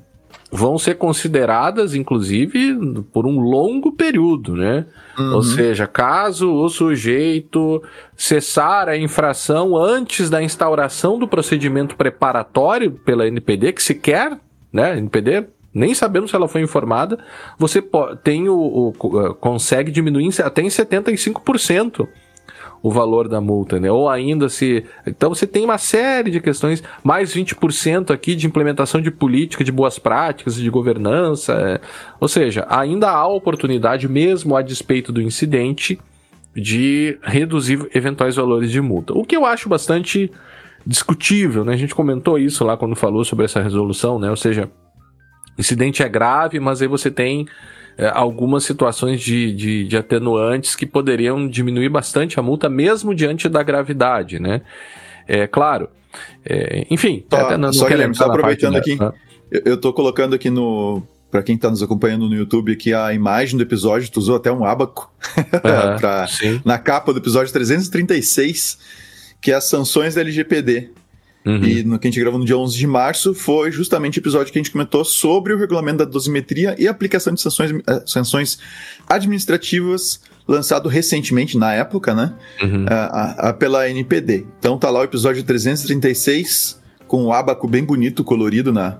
[0.51, 2.75] vão ser consideradas, inclusive,
[3.13, 4.85] por um longo período, né?
[5.17, 5.35] Uhum.
[5.35, 7.83] Ou seja, caso o sujeito
[8.15, 14.39] cessar a infração antes da instauração do procedimento preparatório pela NPD, que sequer,
[14.73, 17.19] né, NPD, nem sabendo se ela foi informada,
[17.57, 17.83] você
[18.23, 22.07] tem o, o consegue diminuir até em 75%
[22.81, 23.91] o valor da multa, né?
[23.91, 24.85] Ou ainda se.
[25.05, 29.71] Então você tem uma série de questões, mais 20% aqui de implementação de política, de
[29.71, 31.53] boas práticas, de governança.
[31.53, 31.81] É...
[32.19, 35.99] Ou seja, ainda há oportunidade, mesmo a despeito do incidente,
[36.55, 39.13] de reduzir eventuais valores de multa.
[39.13, 40.31] O que eu acho bastante
[40.85, 41.73] discutível, né?
[41.73, 44.29] A gente comentou isso lá quando falou sobre essa resolução, né?
[44.29, 44.69] Ou seja,
[45.57, 47.45] incidente é grave, mas aí você tem
[48.07, 53.61] algumas situações de, de, de, atenuantes que poderiam diminuir bastante a multa, mesmo diante da
[53.61, 54.61] gravidade, né?
[55.27, 55.89] É claro.
[56.45, 59.11] É, enfim, tá, até não, só não só aproveitando aqui, né?
[59.51, 63.55] eu estou colocando aqui no para quem está nos acompanhando no YouTube aqui a imagem
[63.55, 66.27] do episódio, tu usou até um abaco uhum, pra,
[66.65, 68.79] na capa do episódio 336,
[69.39, 70.89] que é as sanções da LGPD.
[71.45, 71.63] Uhum.
[71.63, 74.51] E no que a gente gravou no dia 11 de março foi justamente o episódio
[74.51, 78.59] que a gente comentou sobre o regulamento da dosimetria e aplicação de sanções, uh, sanções
[79.07, 82.33] administrativas lançado recentemente, na época, né?
[82.61, 82.85] Uhum.
[82.85, 84.47] Uh, uh, pela NPD.
[84.57, 88.97] Então tá lá o episódio 336 com o abaco bem bonito, colorido na,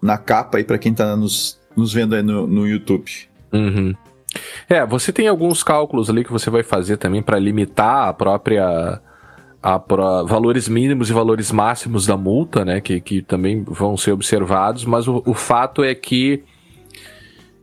[0.00, 3.10] na capa aí para quem tá nos, nos vendo aí no, no YouTube.
[3.52, 3.94] Uhum.
[4.68, 9.00] É, você tem alguns cálculos ali que você vai fazer também para limitar a própria
[9.64, 9.78] a,
[10.26, 15.08] valores mínimos e valores máximos da multa, né, que, que também vão ser observados, mas
[15.08, 16.44] o, o fato é que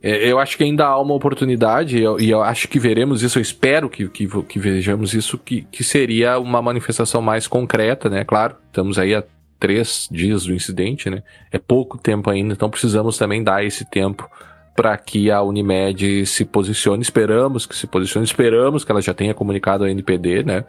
[0.02, 3.22] é, eu acho que ainda há uma oportunidade, e eu, e eu, acho que veremos
[3.22, 8.10] isso, eu espero que, que, que, vejamos isso, que, que seria uma manifestação mais concreta,
[8.10, 8.24] né?
[8.24, 9.22] Claro, estamos aí há
[9.60, 11.22] três dias do incidente, né?
[11.52, 14.28] É pouco tempo ainda, então precisamos também dar esse tempo
[14.74, 17.02] para que a Unimed se posicione.
[17.02, 20.64] Esperamos que se posicione, esperamos que ela já tenha comunicado a NPD, né?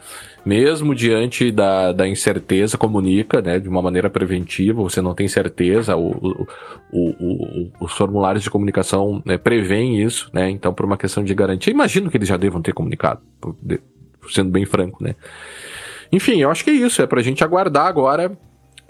[0.45, 3.59] Mesmo diante da, da incerteza, comunica, né?
[3.59, 6.47] De uma maneira preventiva, você não tem certeza, o,
[6.91, 10.49] o, o, os formulários de comunicação né, prevêem isso, né?
[10.49, 13.21] Então, por uma questão de garantia, imagino que eles já devam ter comunicado,
[14.29, 15.15] sendo bem franco, né?
[16.11, 18.37] Enfim, eu acho que é isso, é para a gente aguardar agora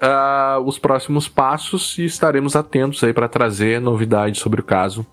[0.03, 5.05] uh, os próximos passos e estaremos atentos aí para trazer novidades sobre o caso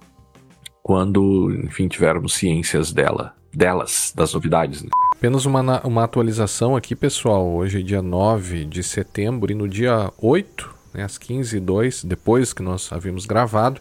[0.82, 4.82] quando, enfim, tivermos ciências dela, delas, das novidades.
[4.82, 4.88] Né?
[5.12, 7.46] Apenas uma, uma atualização aqui, pessoal.
[7.46, 12.62] Hoje é dia 9 de setembro e no dia 8, né, às 15h02, depois que
[12.62, 13.80] nós havíamos gravado,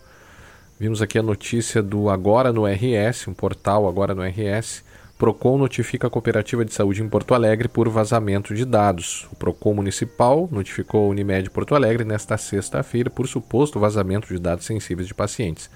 [0.80, 4.84] vimos aqui a notícia do Agora no RS, um portal Agora no RS,
[5.20, 9.28] Procon notifica a Cooperativa de Saúde em Porto Alegre por vazamento de dados.
[9.30, 14.66] O Procon Municipal notificou a Unimed Porto Alegre nesta sexta-feira por suposto vazamento de dados
[14.66, 15.70] sensíveis de pacientes.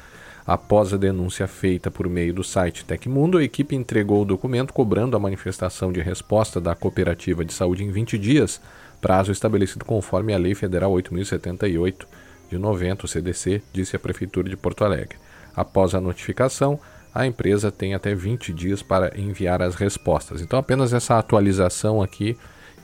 [0.48, 5.18] Após a denúncia feita por meio do site Tecmundo, a equipe entregou o documento cobrando
[5.18, 8.62] a manifestação de resposta da Cooperativa de Saúde em 20 dias,
[9.02, 12.08] prazo estabelecido conforme a Lei Federal 8078
[12.50, 15.18] de 90, o CDC, disse a Prefeitura de Porto Alegre.
[15.54, 16.80] Após a notificação,
[17.14, 20.42] a empresa tem até 20 dias para enviar as respostas.
[20.42, 22.36] Então, apenas essa atualização aqui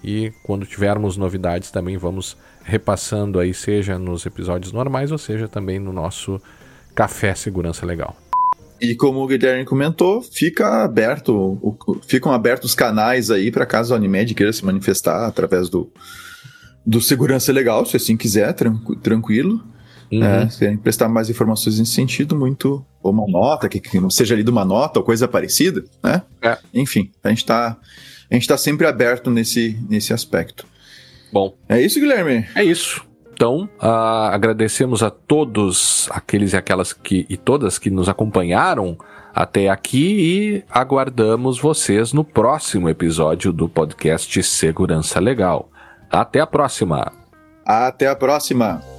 [0.04, 5.80] e quando tivermos novidades também vamos repassando aí, seja nos episódios normais ou seja também
[5.80, 6.40] no nosso
[6.94, 8.16] Café Segurança Legal.
[8.80, 11.78] E como o Guilherme comentou, fica aberto,
[12.08, 15.92] ficam abertos canais aí para caso a Unimed queira se manifestar através do,
[16.86, 18.56] do Segurança Legal, se assim quiser,
[19.02, 19.62] tranquilo.
[20.12, 20.24] Uhum.
[20.24, 22.86] É, se prestar mais informações nesse sentido, muito.
[23.02, 26.22] Ou uma nota, que, que seja lido uma nota ou coisa parecida, né?
[26.42, 26.58] É.
[26.74, 27.78] Enfim, a gente está
[28.30, 30.66] a gente tá sempre aberto nesse, nesse aspecto.
[31.34, 31.56] Bom.
[31.68, 32.46] É isso, Guilherme?
[32.56, 33.04] É isso.
[33.34, 38.98] Então, uh, agradecemos a todos aqueles e aquelas que e todas que nos acompanharam
[39.34, 45.70] até aqui e aguardamos vocês no próximo episódio do podcast Segurança Legal.
[46.12, 47.14] Até a próxima.
[47.66, 48.99] Até a próxima.